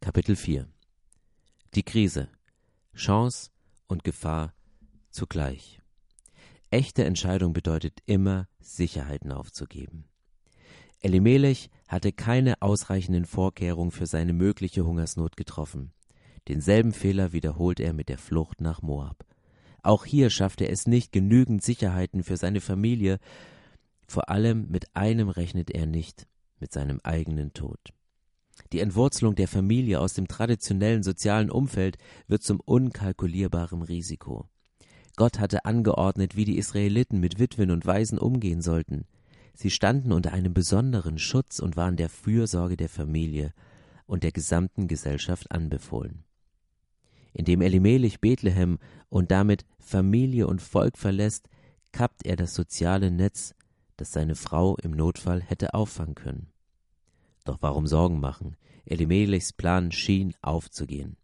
Kapitel 0.00 0.36
4 0.36 0.68
Die 1.74 1.82
Krise 1.82 2.28
Chance 2.94 3.50
und 3.88 4.04
Gefahr 4.04 4.54
zugleich. 5.10 5.80
Echte 6.70 7.04
Entscheidung 7.04 7.54
bedeutet 7.54 7.98
immer, 8.06 8.46
Sicherheiten 8.60 9.32
aufzugeben. 9.32 10.04
Elimelech 11.00 11.70
hatte 11.88 12.12
keine 12.12 12.62
ausreichenden 12.62 13.24
Vorkehrungen 13.24 13.90
für 13.90 14.06
seine 14.06 14.32
mögliche 14.32 14.84
Hungersnot 14.84 15.36
getroffen. 15.36 15.92
Denselben 16.48 16.92
Fehler 16.92 17.32
wiederholt 17.32 17.80
er 17.80 17.92
mit 17.92 18.08
der 18.08 18.18
Flucht 18.18 18.60
nach 18.60 18.80
Moab. 18.80 19.24
Auch 19.82 20.04
hier 20.04 20.30
schafft 20.30 20.60
er 20.60 20.70
es 20.70 20.86
nicht, 20.86 21.12
genügend 21.12 21.62
Sicherheiten 21.62 22.22
für 22.22 22.36
seine 22.36 22.60
Familie. 22.60 23.18
Vor 24.06 24.30
allem 24.30 24.68
mit 24.68 24.94
einem 24.94 25.28
rechnet 25.28 25.70
er 25.70 25.86
nicht, 25.86 26.26
mit 26.60 26.72
seinem 26.72 27.00
eigenen 27.02 27.52
Tod. 27.52 27.78
Die 28.72 28.80
Entwurzelung 28.80 29.34
der 29.34 29.48
Familie 29.48 30.00
aus 30.00 30.14
dem 30.14 30.28
traditionellen 30.28 31.02
sozialen 31.02 31.50
Umfeld 31.50 31.98
wird 32.26 32.42
zum 32.42 32.60
unkalkulierbaren 32.60 33.82
Risiko. 33.82 34.48
Gott 35.16 35.38
hatte 35.40 35.64
angeordnet, 35.64 36.36
wie 36.36 36.44
die 36.44 36.58
Israeliten 36.58 37.20
mit 37.20 37.38
Witwen 37.38 37.70
und 37.70 37.86
Waisen 37.86 38.18
umgehen 38.18 38.62
sollten. 38.62 39.04
Sie 39.54 39.70
standen 39.70 40.12
unter 40.12 40.32
einem 40.32 40.54
besonderen 40.54 41.18
Schutz 41.18 41.58
und 41.58 41.76
waren 41.76 41.96
der 41.96 42.08
Fürsorge 42.08 42.76
der 42.76 42.88
Familie 42.88 43.52
und 44.06 44.22
der 44.22 44.32
gesamten 44.32 44.88
Gesellschaft 44.88 45.50
anbefohlen 45.50 46.25
indem 47.36 47.60
Elimelech 47.60 48.20
Bethlehem 48.20 48.78
und 49.10 49.30
damit 49.30 49.66
Familie 49.78 50.46
und 50.46 50.62
Volk 50.62 50.96
verlässt, 50.96 51.48
kappt 51.92 52.24
er 52.24 52.36
das 52.36 52.54
soziale 52.54 53.10
Netz, 53.10 53.54
das 53.98 54.10
seine 54.12 54.34
Frau 54.34 54.76
im 54.78 54.92
Notfall 54.92 55.42
hätte 55.42 55.74
auffangen 55.74 56.14
können. 56.14 56.48
Doch 57.44 57.58
warum 57.60 57.86
Sorgen 57.86 58.20
machen? 58.20 58.56
Elimelechs 58.86 59.52
Plan 59.52 59.92
schien 59.92 60.34
aufzugehen. 60.40 61.16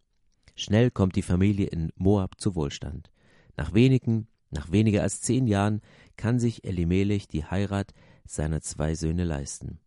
Schnell 0.55 0.91
kommt 0.91 1.15
die 1.15 1.23
Familie 1.23 1.67
in 1.67 1.91
Moab 1.95 2.39
zu 2.39 2.55
Wohlstand. 2.55 3.09
Nach 3.57 3.73
wenigen, 3.73 4.27
nach 4.51 4.71
weniger 4.71 5.01
als 5.01 5.21
zehn 5.21 5.47
Jahren 5.47 5.81
kann 6.15 6.39
sich 6.39 6.63
Elimelech 6.63 7.27
die 7.27 7.43
Heirat 7.43 7.91
seiner 8.25 8.61
zwei 8.61 8.93
Söhne 8.93 9.23
leisten. 9.23 9.79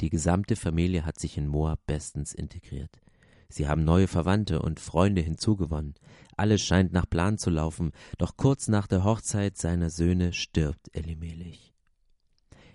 Die 0.00 0.08
gesamte 0.08 0.56
Familie 0.56 1.04
hat 1.04 1.18
sich 1.18 1.36
in 1.36 1.46
Moab 1.46 1.84
bestens 1.86 2.32
integriert. 2.32 3.00
Sie 3.50 3.66
haben 3.66 3.84
neue 3.84 4.08
Verwandte 4.08 4.60
und 4.60 4.78
Freunde 4.78 5.22
hinzugewonnen. 5.22 5.94
Alles 6.36 6.62
scheint 6.62 6.92
nach 6.92 7.08
Plan 7.08 7.38
zu 7.38 7.50
laufen, 7.50 7.92
doch 8.18 8.36
kurz 8.36 8.68
nach 8.68 8.86
der 8.86 9.04
Hochzeit 9.04 9.56
seiner 9.56 9.90
Söhne 9.90 10.32
stirbt 10.32 10.94
Elimelech. 10.94 11.74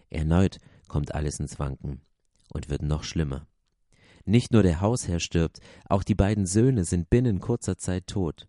Erneut 0.10 0.58
kommt 0.88 1.14
alles 1.14 1.40
ins 1.40 1.60
Wanken 1.60 2.02
und 2.50 2.70
wird 2.70 2.82
noch 2.82 3.04
schlimmer. 3.04 3.48
Nicht 4.26 4.52
nur 4.52 4.64
der 4.64 4.82
Hausherr 4.82 5.20
stirbt, 5.20 5.60
auch 5.86 6.04
die 6.04 6.16
beiden 6.16 6.46
Söhne 6.46 6.86
sind 6.86 7.10
binnen 7.10 7.40
kurzer 7.40 7.78
Zeit 7.78 8.08
tot. 8.08 8.48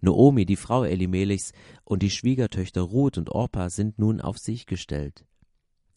Noomi, 0.00 0.44
die 0.44 0.56
Frau 0.56 0.84
Elimelechs, 0.84 1.52
und 1.84 2.02
die 2.02 2.10
Schwiegertöchter 2.10 2.82
Ruth 2.82 3.18
und 3.18 3.30
Orpa 3.30 3.70
sind 3.70 3.98
nun 3.98 4.20
auf 4.20 4.38
sich 4.38 4.66
gestellt. 4.66 5.24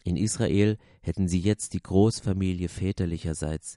In 0.04 0.16
Israel 0.16 0.78
hätten 1.02 1.28
sie 1.28 1.40
jetzt 1.40 1.74
die 1.74 1.84
Großfamilie 1.84 2.70
väterlicherseits, 2.70 3.76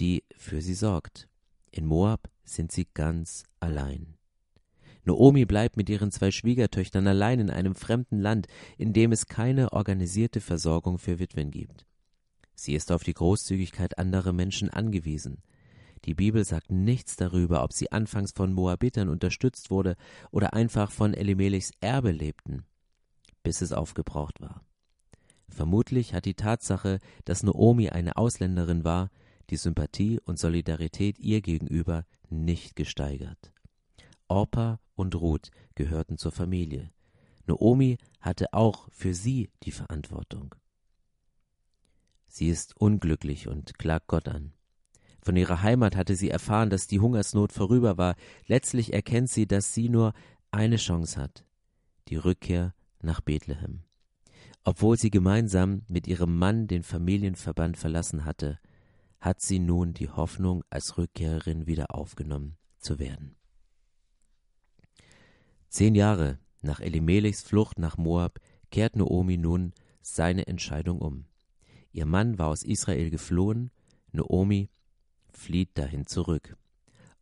die 0.00 0.24
für 0.36 0.60
sie 0.60 0.74
sorgt. 0.74 1.28
In 1.70 1.86
Moab 1.86 2.30
sind 2.44 2.72
sie 2.72 2.86
ganz 2.92 3.44
allein. 3.60 4.14
Noomi 5.04 5.46
bleibt 5.46 5.76
mit 5.76 5.88
ihren 5.88 6.12
zwei 6.12 6.30
Schwiegertöchtern 6.30 7.06
allein 7.06 7.40
in 7.40 7.50
einem 7.50 7.74
fremden 7.74 8.20
Land, 8.20 8.46
in 8.78 8.92
dem 8.92 9.10
es 9.10 9.26
keine 9.26 9.72
organisierte 9.72 10.40
Versorgung 10.40 10.98
für 10.98 11.18
Witwen 11.18 11.50
gibt. 11.50 11.86
Sie 12.54 12.74
ist 12.74 12.92
auf 12.92 13.02
die 13.02 13.14
Großzügigkeit 13.14 13.98
anderer 13.98 14.32
Menschen 14.32 14.70
angewiesen. 14.70 15.42
Die 16.04 16.14
Bibel 16.14 16.44
sagt 16.44 16.70
nichts 16.70 17.16
darüber, 17.16 17.64
ob 17.64 17.72
sie 17.72 17.90
anfangs 17.90 18.32
von 18.32 18.52
Moabitern 18.52 19.08
unterstützt 19.08 19.70
wurde 19.70 19.96
oder 20.30 20.52
einfach 20.52 20.90
von 20.90 21.14
Elimelechs 21.14 21.72
Erbe 21.80 22.12
lebten, 22.12 22.64
bis 23.42 23.60
es 23.60 23.72
aufgebraucht 23.72 24.40
war. 24.40 24.64
Vermutlich 25.48 26.14
hat 26.14 26.24
die 26.24 26.34
Tatsache, 26.34 26.98
dass 27.24 27.42
Noomi 27.42 27.90
eine 27.90 28.16
Ausländerin 28.16 28.84
war, 28.84 29.10
die 29.50 29.56
Sympathie 29.56 30.20
und 30.24 30.38
Solidarität 30.38 31.18
ihr 31.18 31.40
gegenüber 31.40 32.04
nicht 32.30 32.76
gesteigert. 32.76 33.52
Orpa 34.28 34.80
und 34.94 35.14
Ruth 35.14 35.50
gehörten 35.74 36.18
zur 36.18 36.32
Familie. 36.32 36.90
Noomi 37.46 37.98
hatte 38.20 38.52
auch 38.52 38.88
für 38.90 39.14
sie 39.14 39.50
die 39.62 39.72
Verantwortung. 39.72 40.54
Sie 42.28 42.48
ist 42.48 42.76
unglücklich 42.80 43.48
und 43.48 43.78
klagt 43.78 44.06
Gott 44.06 44.28
an. 44.28 44.52
Von 45.20 45.36
ihrer 45.36 45.62
Heimat 45.62 45.96
hatte 45.96 46.16
sie 46.16 46.30
erfahren, 46.30 46.70
dass 46.70 46.86
die 46.86 46.98
Hungersnot 46.98 47.52
vorüber 47.52 47.98
war. 47.98 48.16
Letztlich 48.46 48.92
erkennt 48.92 49.28
sie, 49.28 49.46
dass 49.46 49.74
sie 49.74 49.88
nur 49.88 50.14
eine 50.50 50.76
Chance 50.76 51.20
hat, 51.20 51.44
die 52.08 52.16
Rückkehr 52.16 52.74
nach 53.02 53.20
Bethlehem. 53.20 53.82
Obwohl 54.64 54.96
sie 54.96 55.10
gemeinsam 55.10 55.82
mit 55.88 56.06
ihrem 56.06 56.38
Mann 56.38 56.66
den 56.66 56.82
Familienverband 56.82 57.76
verlassen 57.76 58.24
hatte, 58.24 58.58
hat 59.22 59.40
sie 59.40 59.60
nun 59.60 59.94
die 59.94 60.10
Hoffnung, 60.10 60.64
als 60.68 60.98
Rückkehrerin 60.98 61.66
wieder 61.68 61.94
aufgenommen 61.94 62.56
zu 62.78 62.98
werden. 62.98 63.36
Zehn 65.68 65.94
Jahre 65.94 66.40
nach 66.60 66.80
Elimelechs 66.80 67.40
Flucht 67.40 67.78
nach 67.78 67.96
Moab 67.96 68.40
kehrt 68.72 68.96
Noomi 68.96 69.36
nun 69.36 69.74
seine 70.00 70.48
Entscheidung 70.48 70.98
um. 70.98 71.26
Ihr 71.92 72.04
Mann 72.04 72.38
war 72.38 72.48
aus 72.48 72.64
Israel 72.64 73.10
geflohen, 73.10 73.70
Noomi 74.10 74.68
flieht 75.30 75.78
dahin 75.78 76.06
zurück. 76.06 76.56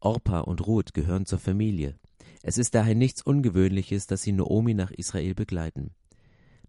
Orpa 0.00 0.40
und 0.40 0.66
Ruth 0.66 0.94
gehören 0.94 1.26
zur 1.26 1.38
Familie. 1.38 1.98
Es 2.42 2.56
ist 2.56 2.74
daher 2.74 2.94
nichts 2.94 3.20
Ungewöhnliches, 3.20 4.06
dass 4.06 4.22
sie 4.22 4.32
Noomi 4.32 4.72
nach 4.72 4.90
Israel 4.90 5.34
begleiten. 5.34 5.94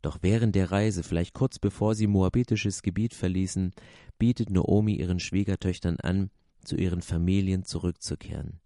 Doch 0.01 0.19
während 0.21 0.55
der 0.55 0.71
Reise, 0.71 1.03
vielleicht 1.03 1.33
kurz 1.33 1.59
bevor 1.59 1.95
sie 1.95 2.07
moabitisches 2.07 2.81
Gebiet 2.81 3.13
verließen, 3.13 3.71
bietet 4.17 4.49
Noomi 4.49 4.95
ihren 4.95 5.19
Schwiegertöchtern 5.19 5.97
an, 5.99 6.31
zu 6.63 6.75
ihren 6.75 7.01
Familien 7.01 7.63
zurückzukehren. 7.63 8.59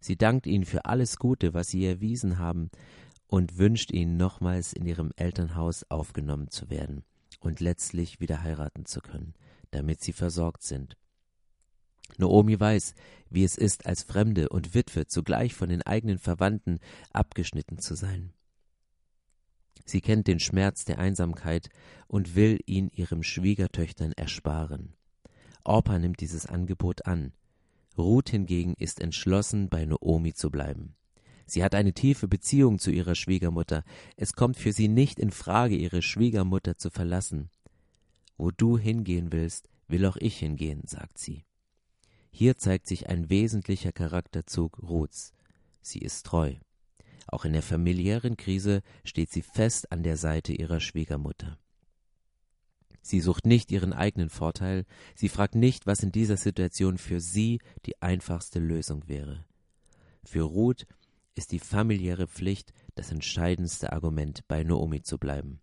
Sie 0.00 0.16
dankt 0.16 0.46
ihnen 0.46 0.64
für 0.64 0.84
alles 0.84 1.18
Gute, 1.18 1.54
was 1.54 1.68
sie 1.68 1.84
erwiesen 1.84 2.38
haben, 2.38 2.70
und 3.26 3.58
wünscht 3.58 3.92
ihnen 3.92 4.16
nochmals 4.16 4.72
in 4.72 4.86
ihrem 4.86 5.12
Elternhaus 5.16 5.84
aufgenommen 5.90 6.50
zu 6.50 6.70
werden 6.70 7.04
und 7.40 7.60
letztlich 7.60 8.20
wieder 8.20 8.42
heiraten 8.42 8.86
zu 8.86 9.00
können, 9.00 9.34
damit 9.70 10.00
sie 10.00 10.12
versorgt 10.12 10.62
sind. 10.62 10.96
Noomi 12.16 12.58
weiß, 12.58 12.94
wie 13.28 13.44
es 13.44 13.56
ist, 13.56 13.86
als 13.86 14.02
Fremde 14.02 14.48
und 14.48 14.74
Witwe 14.74 15.06
zugleich 15.06 15.54
von 15.54 15.68
den 15.68 15.82
eigenen 15.82 16.18
Verwandten 16.18 16.78
abgeschnitten 17.12 17.78
zu 17.78 17.94
sein. 17.94 18.32
Sie 19.84 20.00
kennt 20.00 20.26
den 20.26 20.40
Schmerz 20.40 20.84
der 20.84 20.98
Einsamkeit 20.98 21.68
und 22.06 22.34
will 22.34 22.58
ihn 22.66 22.90
ihren 22.92 23.22
Schwiegertöchtern 23.22 24.12
ersparen. 24.12 24.94
Orpa 25.64 25.98
nimmt 25.98 26.20
dieses 26.20 26.46
Angebot 26.46 27.06
an. 27.06 27.32
Ruth 27.96 28.30
hingegen 28.30 28.74
ist 28.78 29.00
entschlossen, 29.00 29.68
bei 29.68 29.84
Noomi 29.84 30.32
zu 30.32 30.50
bleiben. 30.50 30.94
Sie 31.46 31.64
hat 31.64 31.74
eine 31.74 31.94
tiefe 31.94 32.28
Beziehung 32.28 32.78
zu 32.78 32.90
ihrer 32.90 33.14
Schwiegermutter. 33.14 33.82
Es 34.16 34.34
kommt 34.34 34.56
für 34.56 34.72
sie 34.72 34.88
nicht 34.88 35.18
in 35.18 35.30
Frage, 35.30 35.76
ihre 35.76 36.02
Schwiegermutter 36.02 36.76
zu 36.76 36.90
verlassen. 36.90 37.50
Wo 38.36 38.50
du 38.50 38.78
hingehen 38.78 39.32
willst, 39.32 39.68
will 39.88 40.04
auch 40.06 40.16
ich 40.16 40.38
hingehen, 40.38 40.82
sagt 40.86 41.18
sie. 41.18 41.44
Hier 42.30 42.56
zeigt 42.56 42.86
sich 42.86 43.08
ein 43.08 43.30
wesentlicher 43.30 43.92
Charakterzug 43.92 44.78
Ruths. 44.82 45.32
Sie 45.80 45.98
ist 46.00 46.26
treu. 46.26 46.54
Auch 47.28 47.44
in 47.44 47.52
der 47.52 47.62
familiären 47.62 48.36
Krise 48.38 48.82
steht 49.04 49.30
sie 49.30 49.42
fest 49.42 49.92
an 49.92 50.02
der 50.02 50.16
Seite 50.16 50.52
ihrer 50.52 50.80
Schwiegermutter. 50.80 51.58
Sie 53.02 53.20
sucht 53.20 53.46
nicht 53.46 53.70
ihren 53.70 53.92
eigenen 53.92 54.30
Vorteil, 54.30 54.84
sie 55.14 55.28
fragt 55.28 55.54
nicht, 55.54 55.86
was 55.86 56.02
in 56.02 56.10
dieser 56.10 56.38
Situation 56.38 56.98
für 56.98 57.20
sie 57.20 57.60
die 57.86 58.00
einfachste 58.02 58.58
Lösung 58.58 59.08
wäre. 59.08 59.44
Für 60.24 60.42
Ruth 60.42 60.86
ist 61.34 61.52
die 61.52 61.58
familiäre 61.58 62.26
Pflicht 62.26 62.72
das 62.94 63.12
entscheidendste 63.12 63.92
Argument, 63.92 64.46
bei 64.48 64.64
Noomi 64.64 65.02
zu 65.02 65.18
bleiben. 65.18 65.60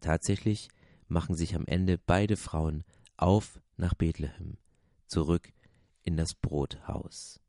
Tatsächlich 0.00 0.68
machen 1.08 1.34
sich 1.34 1.54
am 1.54 1.66
Ende 1.66 1.98
beide 1.98 2.36
Frauen 2.36 2.84
auf 3.16 3.60
nach 3.76 3.94
Bethlehem, 3.94 4.58
zurück 5.06 5.52
in 6.02 6.16
das 6.16 6.34
Brothaus. 6.34 7.40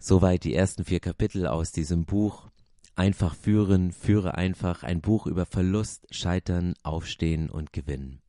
Soweit 0.00 0.44
die 0.44 0.54
ersten 0.54 0.84
vier 0.84 1.00
Kapitel 1.00 1.46
aus 1.48 1.72
diesem 1.72 2.04
Buch. 2.04 2.48
Einfach 2.94 3.34
führen, 3.34 3.90
führe 3.92 4.34
einfach 4.34 4.84
ein 4.84 5.00
Buch 5.00 5.26
über 5.26 5.44
Verlust, 5.44 6.06
Scheitern, 6.10 6.74
Aufstehen 6.84 7.50
und 7.50 7.72
Gewinnen. 7.72 8.20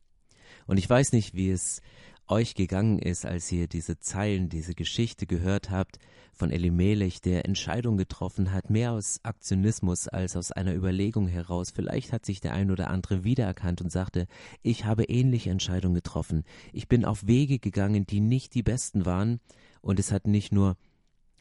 Und 0.66 0.78
ich 0.78 0.90
weiß 0.90 1.12
nicht, 1.12 1.34
wie 1.34 1.50
es 1.50 1.80
euch 2.26 2.54
gegangen 2.54 2.98
ist, 2.98 3.24
als 3.24 3.50
ihr 3.52 3.68
diese 3.68 3.98
Zeilen, 3.98 4.48
diese 4.48 4.74
Geschichte 4.74 5.26
gehört 5.26 5.70
habt 5.70 5.98
von 6.32 6.50
Elimelech, 6.50 7.20
der 7.20 7.44
Entscheidung 7.44 7.96
getroffen 7.96 8.52
hat, 8.52 8.68
mehr 8.68 8.92
aus 8.92 9.20
Aktionismus 9.22 10.08
als 10.08 10.36
aus 10.36 10.52
einer 10.52 10.74
Überlegung 10.74 11.28
heraus. 11.28 11.70
Vielleicht 11.70 12.12
hat 12.12 12.26
sich 12.26 12.40
der 12.40 12.52
ein 12.52 12.70
oder 12.70 12.90
andere 12.90 13.24
wiedererkannt 13.24 13.80
und 13.80 13.90
sagte, 13.90 14.26
ich 14.62 14.84
habe 14.84 15.04
ähnliche 15.04 15.50
Entscheidungen 15.50 15.94
getroffen. 15.94 16.44
Ich 16.72 16.88
bin 16.88 17.04
auf 17.04 17.26
Wege 17.26 17.58
gegangen, 17.58 18.06
die 18.06 18.20
nicht 18.20 18.54
die 18.54 18.62
besten 18.62 19.06
waren, 19.06 19.40
und 19.82 19.98
es 19.98 20.12
hat 20.12 20.26
nicht 20.26 20.52
nur 20.52 20.76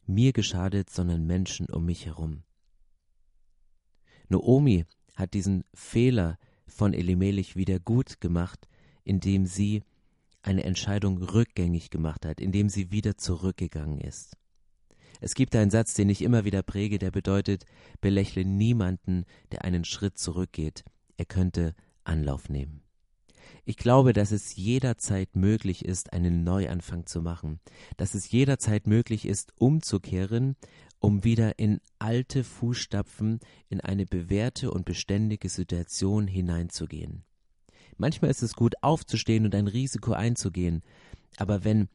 mir 0.10 0.34
geschadet, 0.34 0.90
sondern 0.90 1.26
Menschen 1.26 1.68
um 1.68 1.86
mich 1.86 2.06
herum. 2.06 2.44
Noomi 4.28 4.86
hat 5.16 5.34
diesen 5.34 5.64
Fehler 5.74 6.38
von 6.68 6.94
Elimelech 6.94 7.56
wieder 7.56 7.80
gut 7.80 8.20
gemacht, 8.20 8.68
indem 9.04 9.46
sie 9.46 9.84
eine 10.42 10.64
Entscheidung 10.64 11.22
rückgängig 11.22 11.90
gemacht 11.90 12.26
hat, 12.26 12.40
indem 12.42 12.70
sie 12.70 12.92
wieder 12.92 13.18
zurückgegangen 13.18 14.00
ist. 14.02 14.36
Es 15.22 15.36
gibt 15.36 15.56
einen 15.56 15.72
Satz, 15.72 15.94
den 15.94 16.10
ich 16.10 16.22
immer 16.22 16.46
wieder 16.46 16.64
präge, 16.64 16.98
der 16.98 17.12
bedeutet, 17.12 17.66
belächle 18.00 18.46
niemanden, 18.46 19.26
der 19.52 19.66
einen 19.66 19.84
Schritt 19.84 20.18
zurückgeht, 20.18 20.86
er 21.18 21.26
könnte 21.26 21.76
Anlauf 22.04 22.50
nehmen. 22.50 22.82
Ich 23.66 23.78
glaube, 23.78 24.14
dass 24.14 24.32
es 24.32 24.56
jederzeit 24.56 25.36
möglich 25.36 25.86
ist, 25.86 26.14
einen 26.14 26.44
Neuanfang 26.44 27.06
zu 27.06 27.22
machen, 27.22 27.60
dass 27.98 28.14
es 28.14 28.32
jederzeit 28.32 28.88
möglich 28.88 29.26
ist, 29.26 29.54
umzukehren, 29.58 30.56
um 31.00 31.24
wieder 31.24 31.60
in 31.60 31.80
alte 31.98 32.44
Fußstapfen, 32.44 33.40
in 33.70 33.82
eine 33.82 34.06
bewährte 34.06 34.72
und 34.72 34.86
beständige 34.86 35.50
Situation 35.50 36.28
hineinzugehen. 36.28 37.24
Manchmal 37.98 38.32
ist 38.32 38.44
es 38.44 38.54
gut, 38.54 38.76
aufzustehen 38.82 39.46
und 39.46 39.56
ein 39.56 39.68
Risiko 39.68 40.14
einzugehen, 40.14 40.84
aber 41.38 41.64
wenn 41.64 41.90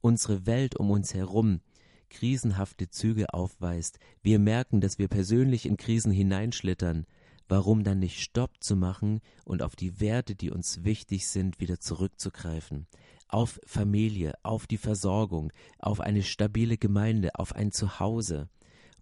unsere 0.00 0.46
Welt 0.46 0.76
um 0.76 0.90
uns 0.90 1.14
herum 1.14 1.60
krisenhafte 2.08 2.88
Züge 2.88 3.34
aufweist, 3.34 3.98
wir 4.22 4.38
merken, 4.38 4.80
dass 4.80 4.98
wir 4.98 5.08
persönlich 5.08 5.66
in 5.66 5.76
Krisen 5.76 6.12
hineinschlittern, 6.12 7.06
warum 7.48 7.84
dann 7.84 7.98
nicht 7.98 8.20
Stopp 8.20 8.62
zu 8.62 8.76
machen 8.76 9.20
und 9.44 9.62
auf 9.62 9.76
die 9.76 10.00
Werte, 10.00 10.34
die 10.34 10.50
uns 10.50 10.84
wichtig 10.84 11.28
sind, 11.28 11.60
wieder 11.60 11.80
zurückzugreifen. 11.80 12.86
Auf 13.28 13.60
Familie, 13.64 14.34
auf 14.42 14.66
die 14.66 14.78
Versorgung, 14.78 15.52
auf 15.78 16.00
eine 16.00 16.22
stabile 16.22 16.78
Gemeinde, 16.78 17.34
auf 17.34 17.54
ein 17.54 17.72
Zuhause, 17.72 18.48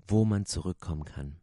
wo 0.07 0.25
man 0.25 0.47
zurückkommen 0.47 1.05
kann. 1.05 1.37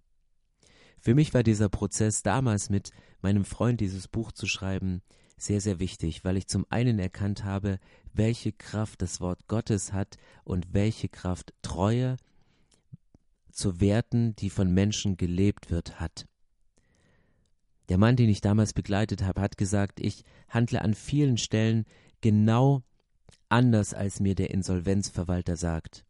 Für 1.00 1.16
mich 1.16 1.34
war 1.34 1.44
dieser 1.44 1.70
Prozess 1.70 2.22
damals 2.22 2.70
mit 2.70 2.92
meinem 3.22 3.46
Freund 3.46 3.82
dieses 3.82 4.08
Buch 4.08 4.32
zu 4.32 4.48
schreiben 4.48 5.02
sehr, 5.42 5.60
sehr 5.60 5.80
wichtig, 5.80 6.24
weil 6.24 6.38
ich 6.38 6.48
zum 6.48 6.66
einen 6.70 7.00
erkannt 7.00 7.44
habe, 7.44 7.80
welche 8.14 8.52
Kraft 8.52 9.02
das 9.02 9.20
Wort 9.22 9.48
Gottes 9.48 9.92
hat 9.92 10.18
und 10.44 10.74
welche 10.74 11.10
Kraft 11.10 11.54
Treue 11.64 12.18
zu 13.52 13.82
Werten, 13.82 14.36
die 14.36 14.50
von 14.50 14.72
Menschen 14.72 15.18
gelebt 15.18 15.72
wird, 15.72 16.00
hat. 16.00 16.28
Der 17.92 17.98
Mann, 17.98 18.16
den 18.16 18.30
ich 18.30 18.40
damals 18.40 18.72
begleitet 18.72 19.22
habe, 19.26 19.42
hat 19.42 19.58
gesagt, 19.58 20.00
ich 20.00 20.24
handle 20.48 20.82
an 20.82 20.94
vielen 20.94 21.38
Stellen 21.38 21.84
genau 22.22 22.84
anders, 23.50 23.94
als 23.94 24.22
mir 24.22 24.34
der 24.34 24.52
Insolvenzverwalter 24.52 25.58
sagt. 25.58 26.06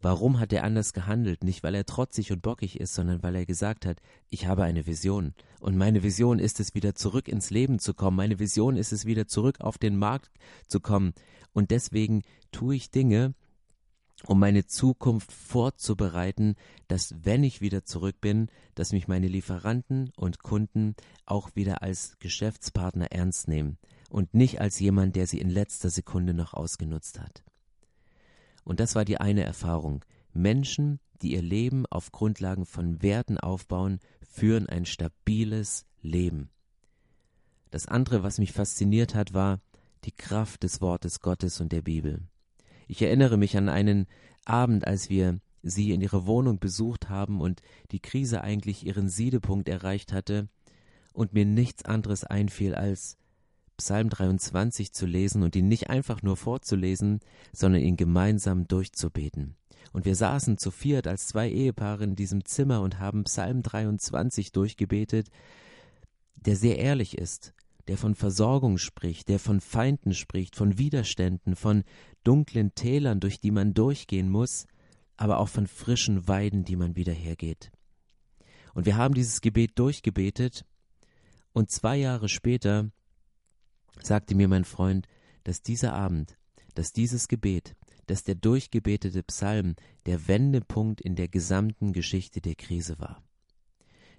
Warum 0.00 0.38
hat 0.38 0.52
er 0.52 0.62
anders 0.62 0.92
gehandelt? 0.92 1.42
Nicht, 1.42 1.64
weil 1.64 1.74
er 1.74 1.84
trotzig 1.84 2.30
und 2.30 2.42
bockig 2.42 2.78
ist, 2.78 2.94
sondern 2.94 3.24
weil 3.24 3.34
er 3.34 3.44
gesagt 3.44 3.86
hat, 3.86 3.98
ich 4.30 4.46
habe 4.46 4.62
eine 4.62 4.86
Vision. 4.86 5.34
Und 5.58 5.76
meine 5.76 6.04
Vision 6.04 6.38
ist 6.38 6.60
es, 6.60 6.76
wieder 6.76 6.94
zurück 6.94 7.26
ins 7.26 7.50
Leben 7.50 7.80
zu 7.80 7.92
kommen. 7.92 8.16
Meine 8.16 8.38
Vision 8.38 8.76
ist 8.76 8.92
es, 8.92 9.04
wieder 9.04 9.26
zurück 9.26 9.60
auf 9.60 9.78
den 9.78 9.96
Markt 9.96 10.30
zu 10.68 10.78
kommen. 10.78 11.12
Und 11.52 11.72
deswegen 11.72 12.22
tue 12.52 12.76
ich 12.76 12.92
Dinge, 12.92 13.34
um 14.26 14.38
meine 14.38 14.66
Zukunft 14.66 15.32
vorzubereiten, 15.32 16.56
dass 16.88 17.14
wenn 17.22 17.44
ich 17.44 17.60
wieder 17.60 17.84
zurück 17.84 18.20
bin, 18.20 18.48
dass 18.74 18.92
mich 18.92 19.08
meine 19.08 19.28
Lieferanten 19.28 20.10
und 20.16 20.42
Kunden 20.42 20.94
auch 21.24 21.54
wieder 21.54 21.82
als 21.82 22.16
Geschäftspartner 22.18 23.12
ernst 23.12 23.48
nehmen 23.48 23.78
und 24.10 24.34
nicht 24.34 24.60
als 24.60 24.80
jemand, 24.80 25.16
der 25.16 25.26
sie 25.26 25.40
in 25.40 25.50
letzter 25.50 25.90
Sekunde 25.90 26.34
noch 26.34 26.54
ausgenutzt 26.54 27.20
hat. 27.20 27.44
Und 28.64 28.80
das 28.80 28.94
war 28.94 29.04
die 29.04 29.18
eine 29.18 29.44
Erfahrung. 29.44 30.04
Menschen, 30.32 31.00
die 31.22 31.32
ihr 31.32 31.42
Leben 31.42 31.86
auf 31.86 32.12
Grundlagen 32.12 32.66
von 32.66 33.02
Werten 33.02 33.38
aufbauen, 33.38 33.98
führen 34.20 34.68
ein 34.68 34.84
stabiles 34.84 35.86
Leben. 36.02 36.50
Das 37.70 37.86
andere, 37.86 38.22
was 38.22 38.38
mich 38.38 38.52
fasziniert 38.52 39.14
hat, 39.14 39.32
war 39.34 39.60
die 40.04 40.12
Kraft 40.12 40.62
des 40.62 40.80
Wortes 40.80 41.20
Gottes 41.20 41.60
und 41.60 41.72
der 41.72 41.82
Bibel. 41.82 42.22
Ich 42.88 43.02
erinnere 43.02 43.36
mich 43.36 43.56
an 43.56 43.68
einen 43.68 44.06
Abend, 44.46 44.86
als 44.86 45.10
wir 45.10 45.40
sie 45.62 45.92
in 45.92 46.00
ihrer 46.00 46.26
Wohnung 46.26 46.58
besucht 46.58 47.10
haben 47.10 47.40
und 47.40 47.60
die 47.90 48.00
Krise 48.00 48.40
eigentlich 48.40 48.86
ihren 48.86 49.08
Siedepunkt 49.08 49.68
erreicht 49.68 50.12
hatte 50.12 50.48
und 51.12 51.34
mir 51.34 51.44
nichts 51.44 51.84
anderes 51.84 52.24
einfiel 52.24 52.74
als 52.74 53.18
Psalm 53.76 54.08
23 54.08 54.92
zu 54.92 55.06
lesen 55.06 55.42
und 55.42 55.54
ihn 55.54 55.68
nicht 55.68 55.90
einfach 55.90 56.22
nur 56.22 56.36
vorzulesen, 56.36 57.20
sondern 57.52 57.82
ihn 57.82 57.96
gemeinsam 57.96 58.66
durchzubeten. 58.66 59.54
Und 59.92 60.04
wir 60.04 60.16
saßen 60.16 60.58
zu 60.58 60.70
viert 60.70 61.06
als 61.06 61.28
zwei 61.28 61.50
Ehepaare 61.50 62.04
in 62.04 62.16
diesem 62.16 62.44
Zimmer 62.44 62.80
und 62.80 62.98
haben 62.98 63.24
Psalm 63.24 63.62
23 63.62 64.52
durchgebetet, 64.52 65.28
der 66.34 66.56
sehr 66.56 66.78
ehrlich 66.78 67.18
ist, 67.18 67.52
der 67.88 67.96
von 67.96 68.14
Versorgung 68.14 68.78
spricht, 68.78 69.28
der 69.28 69.38
von 69.38 69.60
Feinden 69.60 70.14
spricht, 70.14 70.54
von 70.54 70.78
Widerständen, 70.78 71.56
von 71.56 71.84
dunklen 72.22 72.74
Tälern, 72.74 73.18
durch 73.18 73.40
die 73.40 73.50
man 73.50 73.74
durchgehen 73.74 74.28
muss, 74.28 74.66
aber 75.16 75.38
auch 75.38 75.48
von 75.48 75.66
frischen 75.66 76.28
Weiden, 76.28 76.64
die 76.64 76.76
man 76.76 76.96
wieder 76.96 77.14
hergeht. 77.14 77.72
Und 78.74 78.86
wir 78.86 78.96
haben 78.96 79.14
dieses 79.14 79.40
Gebet 79.40 79.78
durchgebetet, 79.78 80.64
und 81.54 81.70
zwei 81.70 81.96
Jahre 81.96 82.28
später 82.28 82.90
sagte 84.02 84.34
mir 84.34 84.46
mein 84.46 84.64
Freund, 84.64 85.08
dass 85.42 85.62
dieser 85.62 85.94
Abend, 85.94 86.36
dass 86.74 86.92
dieses 86.92 87.26
Gebet 87.26 87.74
dass 88.06 88.24
der 88.24 88.34
durchgebetete 88.36 89.22
Psalm 89.22 89.76
der 90.06 90.28
Wendepunkt 90.28 91.00
in 91.00 91.14
der 91.14 91.28
gesamten 91.28 91.92
Geschichte 91.92 92.40
der 92.40 92.54
Krise 92.54 92.98
war. 92.98 93.22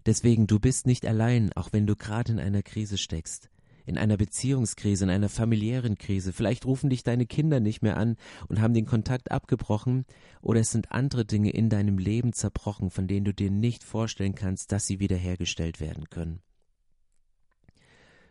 Deswegen, 0.06 0.46
du 0.46 0.60
bist 0.60 0.86
nicht 0.86 1.08
allein, 1.08 1.52
auch 1.54 1.74
wenn 1.74 1.88
du 1.88 1.96
gerade 1.96 2.32
in 2.32 2.40
einer 2.40 2.62
Krise 2.62 3.00
steckst 3.00 3.50
in 3.90 3.98
einer 3.98 4.18
Beziehungskrise, 4.18 5.04
in 5.04 5.10
einer 5.10 5.30
familiären 5.30 5.98
Krise. 5.98 6.32
Vielleicht 6.32 6.66
rufen 6.66 6.92
dich 6.92 7.04
deine 7.04 7.26
Kinder 7.26 7.60
nicht 7.60 7.82
mehr 7.82 7.98
an 7.98 8.18
und 8.48 8.62
haben 8.62 8.76
den 8.76 8.86
Kontakt 8.86 9.32
abgebrochen 9.32 10.06
oder 10.42 10.60
es 10.60 10.72
sind 10.72 10.92
andere 10.92 11.26
Dinge 11.26 11.50
in 11.50 11.70
deinem 11.70 11.98
Leben 11.98 12.32
zerbrochen, 12.32 12.92
von 12.92 13.08
denen 13.08 13.26
du 13.26 13.34
dir 13.34 13.50
nicht 13.50 13.84
vorstellen 13.84 14.36
kannst, 14.36 14.72
dass 14.72 14.86
sie 14.86 15.00
wiederhergestellt 15.00 15.80
werden 15.80 16.10
können. 16.10 16.42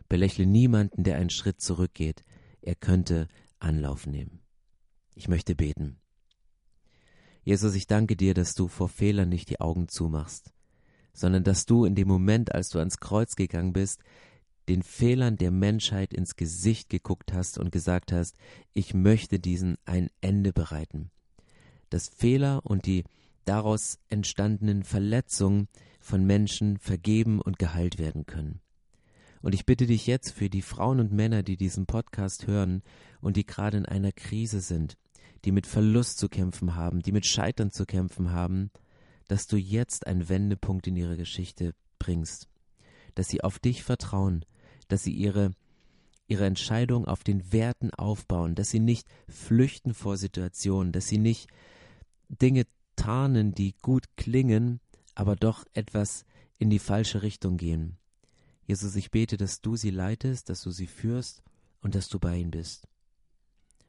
Belächle 0.07 0.45
niemanden, 0.45 1.03
der 1.03 1.17
einen 1.17 1.29
Schritt 1.29 1.59
zurückgeht. 1.59 2.23
Er 2.61 2.75
könnte 2.75 3.27
Anlauf 3.59 4.07
nehmen. 4.07 4.39
Ich 5.13 5.27
möchte 5.27 5.55
beten. 5.55 5.99
Jesus, 7.43 7.75
ich 7.75 7.85
danke 7.85 8.15
dir, 8.15 8.33
dass 8.33 8.55
du 8.55 8.69
vor 8.69 8.87
Fehlern 8.87 9.27
nicht 9.27 9.49
die 9.49 9.59
Augen 9.59 9.89
zumachst, 9.89 10.53
sondern 11.11 11.43
dass 11.43 11.65
du 11.65 11.83
in 11.83 11.95
dem 11.95 12.07
Moment, 12.07 12.55
als 12.55 12.69
du 12.69 12.79
ans 12.79 12.99
Kreuz 12.99 13.35
gegangen 13.35 13.73
bist, 13.73 14.01
den 14.69 14.83
Fehlern 14.83 15.37
der 15.37 15.51
Menschheit 15.51 16.13
ins 16.13 16.35
Gesicht 16.35 16.89
geguckt 16.89 17.33
hast 17.33 17.57
und 17.57 17.71
gesagt 17.71 18.11
hast, 18.11 18.37
ich 18.73 18.93
möchte 18.93 19.39
diesen 19.39 19.77
ein 19.85 20.09
Ende 20.21 20.53
bereiten. 20.53 21.09
Dass 21.89 22.07
Fehler 22.07 22.61
und 22.63 22.85
die 22.85 23.03
daraus 23.45 23.97
entstandenen 24.09 24.83
Verletzungen 24.83 25.67
von 25.99 26.23
Menschen 26.23 26.77
vergeben 26.77 27.41
und 27.41 27.57
geheilt 27.57 27.97
werden 27.97 28.25
können. 28.25 28.61
Und 29.41 29.55
ich 29.55 29.65
bitte 29.65 29.87
dich 29.87 30.05
jetzt 30.05 30.31
für 30.31 30.49
die 30.49 30.61
Frauen 30.61 30.99
und 30.99 31.11
Männer, 31.11 31.43
die 31.43 31.57
diesen 31.57 31.85
Podcast 31.85 32.45
hören 32.45 32.83
und 33.21 33.37
die 33.37 33.45
gerade 33.45 33.77
in 33.77 33.85
einer 33.85 34.11
Krise 34.11 34.61
sind, 34.61 34.97
die 35.45 35.51
mit 35.51 35.65
Verlust 35.65 36.19
zu 36.19 36.29
kämpfen 36.29 36.75
haben, 36.75 37.01
die 37.01 37.11
mit 37.11 37.25
Scheitern 37.25 37.71
zu 37.71 37.85
kämpfen 37.85 38.31
haben, 38.31 38.69
dass 39.27 39.47
du 39.47 39.57
jetzt 39.57 40.05
einen 40.07 40.29
Wendepunkt 40.29 40.87
in 40.87 40.95
ihre 40.95 41.17
Geschichte 41.17 41.73
bringst, 41.97 42.49
dass 43.15 43.29
sie 43.29 43.43
auf 43.43 43.59
dich 43.59 43.83
vertrauen, 43.83 44.45
dass 44.89 45.03
sie 45.03 45.13
ihre, 45.13 45.51
ihre 46.27 46.45
Entscheidung 46.45 47.05
auf 47.05 47.23
den 47.23 47.51
Werten 47.51 47.93
aufbauen, 47.93 48.55
dass 48.55 48.69
sie 48.69 48.79
nicht 48.79 49.07
flüchten 49.27 49.93
vor 49.93 50.17
Situationen, 50.17 50.91
dass 50.91 51.07
sie 51.07 51.17
nicht 51.17 51.47
Dinge 52.27 52.65
tarnen, 52.95 53.53
die 53.53 53.75
gut 53.81 54.05
klingen, 54.17 54.81
aber 55.15 55.35
doch 55.35 55.65
etwas 55.73 56.25
in 56.57 56.69
die 56.69 56.79
falsche 56.79 57.21
Richtung 57.21 57.57
gehen. 57.57 57.97
Jesus, 58.65 58.95
ich 58.95 59.09
bete, 59.09 59.37
dass 59.37 59.61
du 59.61 59.75
sie 59.75 59.89
leitest, 59.89 60.49
dass 60.49 60.61
du 60.61 60.71
sie 60.71 60.87
führst 60.87 61.41
und 61.81 61.95
dass 61.95 62.09
du 62.09 62.19
bei 62.19 62.37
ihnen 62.37 62.51
bist. 62.51 62.87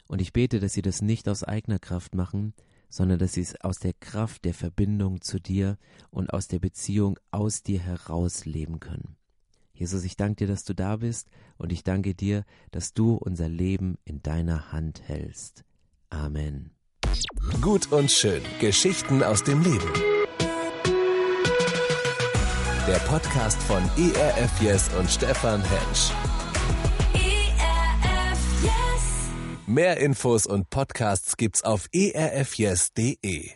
Und 0.07 0.21
ich 0.21 0.33
bete, 0.33 0.59
dass 0.59 0.73
sie 0.73 0.83
das 0.83 1.03
nicht 1.03 1.29
aus 1.29 1.45
eigener 1.45 1.79
Kraft 1.79 2.15
machen, 2.15 2.55
sondern 2.89 3.19
dass 3.19 3.35
sie 3.35 3.43
es 3.43 3.61
aus 3.61 3.79
der 3.79 3.93
Kraft 3.93 4.45
der 4.45 4.55
Verbindung 4.55 5.21
zu 5.21 5.39
dir 5.39 5.79
und 6.11 6.33
aus 6.33 6.49
der 6.49 6.59
Beziehung 6.59 7.19
aus 7.31 7.63
dir 7.63 7.81
heraus 7.81 8.45
leben 8.45 8.81
können. 8.81 9.17
Jesus, 9.81 10.05
ich 10.05 10.15
danke 10.15 10.45
dir, 10.45 10.47
dass 10.47 10.65
du 10.65 10.75
da 10.75 10.97
bist 10.97 11.29
und 11.57 11.73
ich 11.73 11.83
danke 11.83 12.15
dir, 12.15 12.45
dass 12.71 12.93
du 12.93 13.15
unser 13.15 13.49
Leben 13.49 13.97
in 14.05 14.23
deiner 14.23 14.73
Hand 14.73 15.01
hältst. 15.07 15.65
Amen. 16.11 16.73
Gut 17.63 17.91
und 17.91 18.11
schön. 18.11 18.43
Geschichten 18.61 19.23
aus 19.23 19.43
dem 19.43 19.63
Leben. 19.63 19.91
Der 22.87 22.99
Podcast 23.07 23.63
von 23.63 23.83
ERF 23.97 24.61
Yes 24.61 24.91
und 24.99 25.11
Stefan 25.11 25.63
Hensch. 25.63 26.11
ERF 27.15 28.63
Yes. 28.63 29.31
Mehr 29.67 29.97
Infos 29.97 30.45
und 30.45 30.69
Podcasts 30.69 31.39
gibt's 31.39 31.63
auf 31.63 31.89
erfyes.de. 31.95 33.53